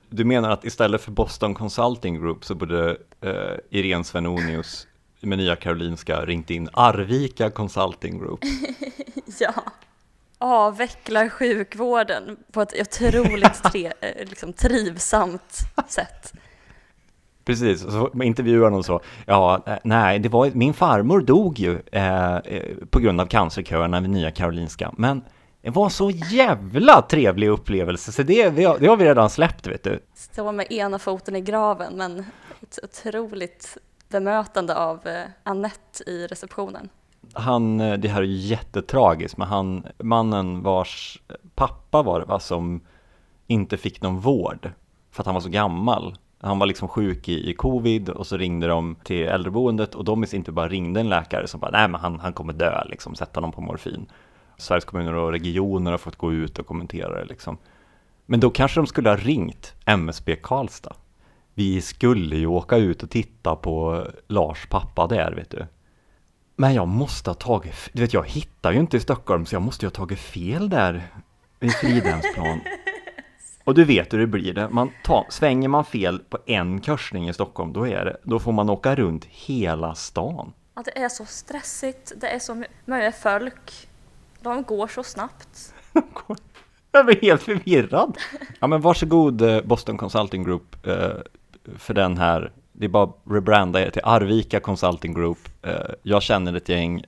Du 0.09 0.25
menar 0.25 0.49
att 0.49 0.65
istället 0.65 1.01
för 1.01 1.11
Boston 1.11 1.55
Consulting 1.55 2.21
Group 2.21 2.45
så 2.45 2.55
borde 2.55 2.97
eh, 3.21 3.55
Irene 3.69 4.03
Svenonius 4.03 4.87
med 5.21 5.37
Nya 5.37 5.55
Karolinska 5.55 6.25
ringt 6.25 6.49
in 6.49 6.69
Arvika 6.73 7.49
Consulting 7.49 8.19
Group. 8.19 8.39
ja. 9.39 9.53
Avvecklar 10.39 11.29
sjukvården 11.29 12.37
på 12.51 12.61
ett 12.61 12.73
otroligt 12.81 13.63
tre, 13.63 13.85
eh, 14.01 14.29
liksom, 14.29 14.53
trivsamt 14.53 15.59
sätt. 15.87 16.33
Precis, 17.47 17.81
så 17.81 18.11
intervjuar 18.23 18.69
någon 18.69 18.83
så, 18.83 19.01
ja, 19.25 19.63
eh, 19.65 19.77
nej, 19.83 20.19
det 20.19 20.29
var, 20.29 20.51
min 20.53 20.73
farmor 20.73 21.21
dog 21.21 21.59
ju 21.59 21.79
eh, 21.91 22.35
eh, 22.35 22.75
på 22.89 22.99
grund 22.99 23.21
av 23.21 23.25
cancerköerna 23.25 23.99
vid 23.99 24.09
Nya 24.09 24.31
Karolinska, 24.31 24.93
men 24.97 25.21
det 25.61 25.69
var 25.69 25.89
så 25.89 26.09
jävla 26.09 27.01
trevlig 27.01 27.47
upplevelse, 27.49 28.11
så 28.11 28.23
det, 28.23 28.49
det, 28.49 28.63
har, 28.63 28.77
det 28.79 28.87
har 28.87 28.97
vi 28.97 29.05
redan 29.05 29.29
släppt, 29.29 29.67
vet 29.67 29.83
du. 29.83 29.99
Stå 30.15 30.51
med 30.51 30.71
ena 30.71 30.99
foten 30.99 31.35
i 31.35 31.41
graven, 31.41 31.97
men 31.97 32.25
otroligt 32.83 33.77
bemötande 34.09 34.75
av 34.75 35.07
eh, 35.07 35.23
Annette 35.43 36.03
i 36.07 36.27
receptionen. 36.27 36.89
Han, 37.33 37.81
eh, 37.81 37.97
det 37.97 38.07
här 38.07 38.21
är 38.21 38.25
ju 38.25 38.35
jättetragiskt, 38.35 39.37
men 39.37 39.47
han, 39.47 39.85
mannen 39.97 40.63
vars 40.63 41.21
pappa 41.55 42.03
var 42.03 42.19
det 42.19 42.25
va, 42.25 42.39
som 42.39 42.81
inte 43.47 43.77
fick 43.77 44.01
någon 44.01 44.19
vård 44.19 44.71
för 45.11 45.21
att 45.21 45.25
han 45.25 45.35
var 45.35 45.41
så 45.41 45.49
gammal. 45.49 46.17
Han 46.41 46.59
var 46.59 46.65
liksom 46.65 46.87
sjuk 46.87 47.29
i, 47.29 47.49
i 47.49 47.53
covid 47.53 48.09
och 48.09 48.27
så 48.27 48.37
ringde 48.37 48.67
de 48.67 48.95
till 49.03 49.27
äldreboendet 49.27 49.95
och 49.95 50.03
de 50.03 50.25
inte 50.33 50.51
bara 50.51 50.67
ringde 50.67 50.99
en 50.99 51.09
läkare 51.09 51.47
som 51.47 51.59
bara 51.59 51.71
nej 51.71 51.87
men 51.87 52.01
han, 52.01 52.19
han 52.19 52.33
kommer 52.33 52.53
dö 52.53 52.83
liksom, 52.85 53.15
sätta 53.15 53.37
honom 53.37 53.51
på 53.51 53.61
morfin. 53.61 54.05
Sveriges 54.57 54.85
kommuner 54.85 55.13
och 55.13 55.31
regioner 55.31 55.91
har 55.91 55.97
fått 55.97 56.15
gå 56.15 56.33
ut 56.33 56.59
och 56.59 56.67
kommentera 56.67 57.19
det 57.19 57.25
liksom. 57.25 57.57
Men 58.25 58.39
då 58.39 58.49
kanske 58.49 58.79
de 58.79 58.87
skulle 58.87 59.09
ha 59.09 59.15
ringt 59.15 59.73
MSB 59.85 60.35
Karlstad. 60.35 60.95
Vi 61.57 61.81
skulle 61.81 62.35
ju 62.35 62.47
åka 62.47 62.77
ut 62.77 63.03
och 63.03 63.09
titta 63.09 63.55
på 63.55 64.07
Lars 64.27 64.67
pappa 64.69 65.07
där, 65.07 65.31
vet 65.31 65.49
du. 65.49 65.65
Men 66.55 66.73
jag 66.73 66.87
måste 66.87 67.29
ha 67.29 67.35
tagit, 67.35 67.89
du 67.93 68.01
vet 68.01 68.13
jag 68.13 68.27
hittar 68.27 68.71
ju 68.71 68.79
inte 68.79 68.97
i 68.97 68.99
Stockholm 68.99 69.45
så 69.45 69.55
jag 69.55 69.61
måste 69.61 69.85
ju 69.85 69.87
ha 69.87 69.93
tagit 69.93 70.19
fel 70.19 70.69
där 70.69 71.07
vid 71.59 71.71
Fridhemsplan. 71.71 72.59
Och 73.63 73.73
du 73.73 73.83
vet 73.83 74.13
hur 74.13 74.19
det 74.19 74.27
blir 74.27 74.53
det. 74.53 74.69
Man 74.69 74.91
tar, 75.03 75.25
svänger 75.29 75.67
man 75.67 75.85
fel 75.85 76.19
på 76.19 76.37
en 76.45 76.81
korsning 76.81 77.29
i 77.29 77.33
Stockholm, 77.33 77.73
då, 77.73 77.87
är 77.87 78.05
det, 78.05 78.17
då 78.23 78.39
får 78.39 78.51
man 78.51 78.69
åka 78.69 78.95
runt 78.95 79.25
hela 79.25 79.95
stan. 79.95 80.53
Ja, 80.75 80.83
det 80.85 80.97
är 80.97 81.09
så 81.09 81.25
stressigt, 81.25 82.13
det 82.17 82.27
är 82.27 82.39
så 82.39 82.55
mycket 82.55 83.21
folk. 83.21 83.87
De 84.41 84.63
går 84.63 84.87
så 84.87 85.03
snabbt. 85.03 85.73
jag 86.91 87.05
blir 87.05 87.21
helt 87.21 87.43
förvirrad. 87.43 88.17
Ja 88.59 88.67
men 88.67 88.81
varsågod 88.81 89.41
eh, 89.41 89.61
Boston 89.61 89.97
Consulting 89.97 90.43
Group 90.43 90.87
eh, 90.87 91.09
för 91.77 91.93
den 91.93 92.17
här. 92.17 92.51
Det 92.71 92.85
är 92.85 92.89
bara 92.89 93.03
att 93.03 93.17
rebranda 93.29 93.81
er 93.81 93.89
till 93.89 94.01
Arvika 94.05 94.59
Consulting 94.59 95.13
Group. 95.13 95.39
Eh, 95.61 95.73
jag 96.03 96.23
känner 96.23 96.55
ett 96.55 96.69
gäng 96.69 97.03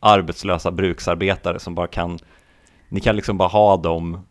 arbetslösa 0.00 0.70
bruksarbetare 0.70 1.58
som 1.58 1.74
bara 1.74 1.86
kan, 1.86 2.18
ni 2.88 3.00
kan 3.00 3.16
liksom 3.16 3.38
bara 3.38 3.48
ha 3.48 3.76
dem 3.76 4.26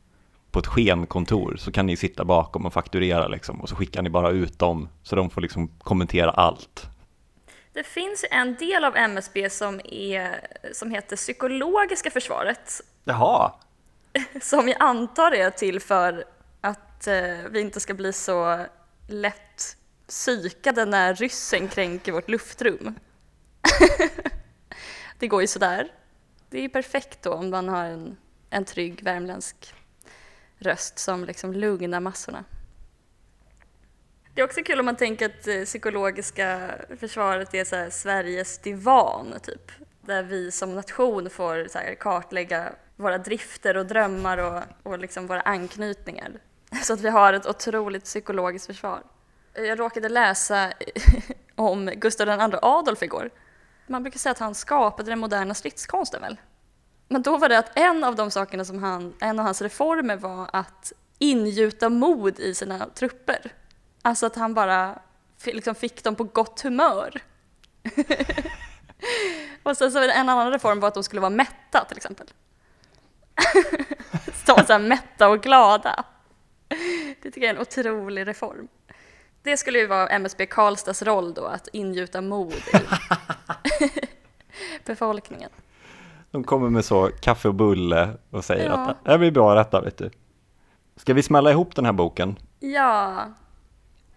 på 0.51 0.59
ett 0.59 0.67
skenkontor 0.67 1.55
så 1.59 1.71
kan 1.71 1.85
ni 1.85 1.97
sitta 1.97 2.25
bakom 2.25 2.65
och 2.65 2.73
fakturera 2.73 3.27
liksom 3.27 3.61
och 3.61 3.69
så 3.69 3.75
skickar 3.75 4.01
ni 4.01 4.09
bara 4.09 4.29
ut 4.29 4.59
dem 4.59 4.89
så 5.03 5.15
de 5.15 5.29
får 5.29 5.41
liksom 5.41 5.67
kommentera 5.67 6.31
allt. 6.31 6.87
Det 7.73 7.83
finns 7.83 8.25
en 8.31 8.55
del 8.55 8.85
av 8.85 8.97
MSB 8.97 9.49
som, 9.49 9.81
är, 9.85 10.47
som 10.73 10.91
heter 10.91 11.15
psykologiska 11.15 12.11
försvaret. 12.11 12.81
Jaha. 13.03 13.51
Som 14.41 14.67
jag 14.67 14.77
antar 14.79 15.31
är 15.31 15.49
till 15.49 15.79
för 15.79 16.23
att 16.61 17.07
eh, 17.07 17.13
vi 17.51 17.61
inte 17.61 17.79
ska 17.79 17.93
bli 17.93 18.13
så 18.13 18.65
lätt 19.11 19.77
psykade 20.07 20.85
när 20.85 21.15
ryssen 21.15 21.67
kränker 21.67 22.11
vårt 22.11 22.29
luftrum. 22.29 22.99
det 25.19 25.27
går 25.27 25.41
ju 25.41 25.47
sådär. 25.47 25.91
Det 26.49 26.57
är 26.57 26.61
ju 26.61 26.69
perfekt 26.69 27.21
då 27.21 27.33
om 27.33 27.49
man 27.49 27.69
har 27.69 27.85
en, 27.85 28.17
en 28.49 28.65
trygg 28.65 29.03
värmländsk 29.03 29.73
röst 30.57 30.99
som 30.99 31.25
liksom 31.25 31.53
lugnar 31.53 31.99
massorna. 31.99 32.43
Det 34.33 34.41
är 34.41 34.45
också 34.45 34.63
kul 34.63 34.79
om 34.79 34.85
man 34.85 34.95
tänker 34.95 35.25
att 35.25 35.43
det 35.43 35.65
psykologiska 35.65 36.71
försvaret 36.99 37.53
är 37.53 37.65
så 37.65 37.91
Sveriges 37.91 38.57
divan, 38.57 39.39
typ. 39.43 39.71
Där 40.01 40.23
vi 40.23 40.51
som 40.51 40.75
nation 40.75 41.29
får 41.29 41.67
så 41.67 41.79
kartlägga 41.99 42.73
våra 42.95 43.17
drifter 43.17 43.77
och 43.77 43.85
drömmar 43.85 44.37
och, 44.37 44.63
och 44.83 44.99
liksom 44.99 45.27
våra 45.27 45.41
anknytningar. 45.41 46.39
Så 46.83 46.93
att 46.93 47.01
vi 47.01 47.09
har 47.09 47.33
ett 47.33 47.45
otroligt 47.45 48.03
psykologiskt 48.03 48.67
försvar. 48.67 49.03
Jag 49.53 49.79
råkade 49.79 50.09
läsa 50.09 50.73
om 51.55 51.85
Gustav 51.95 52.27
II 52.27 52.57
Adolf 52.61 53.03
igår. 53.03 53.29
Man 53.87 54.03
brukar 54.03 54.19
säga 54.19 54.31
att 54.31 54.39
han 54.39 54.55
skapade 54.55 55.11
den 55.11 55.19
moderna 55.19 55.53
stridskonsten 55.53 56.21
väl? 56.21 56.37
Men 57.07 57.21
då 57.21 57.37
var 57.37 57.49
det 57.49 57.57
att 57.57 57.77
en 57.77 58.03
av 58.03 58.15
de 58.15 58.31
sakerna 58.31 58.65
som 58.65 58.83
han, 58.83 59.13
en 59.19 59.39
av 59.39 59.45
hans 59.45 59.61
reformer 59.61 60.17
var 60.17 60.49
att 60.53 60.93
ingjuta 61.19 61.89
mod 61.89 62.39
i 62.39 62.53
sina 62.53 62.89
trupper. 62.89 63.51
Alltså 64.01 64.25
att 64.25 64.35
han 64.35 64.53
bara 64.53 64.99
liksom 65.45 65.75
fick 65.75 66.03
dem 66.03 66.15
på 66.15 66.23
gott 66.23 66.61
humör. 66.61 67.21
och 69.63 69.77
sen 69.77 69.91
så 69.91 69.99
en 69.99 70.29
annan 70.29 70.51
reform 70.51 70.79
var 70.79 70.87
att 70.87 70.93
de 70.93 71.03
skulle 71.03 71.21
vara 71.21 71.29
mätta 71.29 71.85
till 71.85 71.97
exempel. 71.97 72.27
så 74.45 74.55
här 74.55 74.79
mätta 74.79 75.29
och 75.29 75.43
glada. 75.43 76.05
Det 77.21 77.31
tycker 77.31 77.47
jag 77.47 77.49
är 77.49 77.55
en 77.55 77.61
otrolig 77.61 78.27
reform. 78.27 78.67
Det 79.43 79.57
skulle 79.57 79.79
ju 79.79 79.87
vara 79.87 80.07
MSB 80.07 80.45
Karlstads 80.45 81.01
roll 81.01 81.33
då, 81.33 81.45
att 81.45 81.67
ingjuta 81.73 82.21
mod 82.21 82.53
i 82.53 82.81
befolkningen. 84.85 85.49
De 86.31 86.43
kommer 86.43 86.69
med 86.69 86.85
så 86.85 87.09
kaffe 87.21 87.47
och 87.47 87.53
bulle 87.53 88.09
och 88.29 88.45
säger 88.45 88.65
ja. 88.65 88.73
att 88.73 89.05
det 89.05 89.17
blir 89.17 89.31
bra 89.31 89.55
detta, 89.55 89.81
vet 89.81 89.97
du. 89.97 90.09
Ska 90.95 91.13
vi 91.13 91.23
smälla 91.23 91.51
ihop 91.51 91.75
den 91.75 91.85
här 91.85 91.93
boken? 91.93 92.35
Ja. 92.59 93.25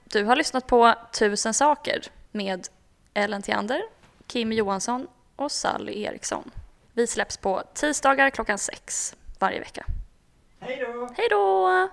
Du 0.05 0.25
har 0.25 0.37
lyssnat 0.37 0.67
på 0.67 0.95
Tusen 1.19 1.55
saker 1.55 2.03
med 2.33 2.69
Ellen 3.14 3.43
Theander, 3.43 3.83
Kim 4.27 4.53
Johansson 4.53 5.07
och 5.37 5.53
Sally 5.53 6.03
Eriksson. 6.03 6.51
Vi 6.93 7.07
släpps 7.07 7.37
på 7.37 7.62
tisdagar 7.75 8.31
klockan 8.31 8.59
sex 8.59 9.17
varje 9.38 9.61
vecka. 9.61 9.87
Hej 10.61 10.77
då! 10.77 11.09
Hej 11.17 11.29
då! 11.31 11.88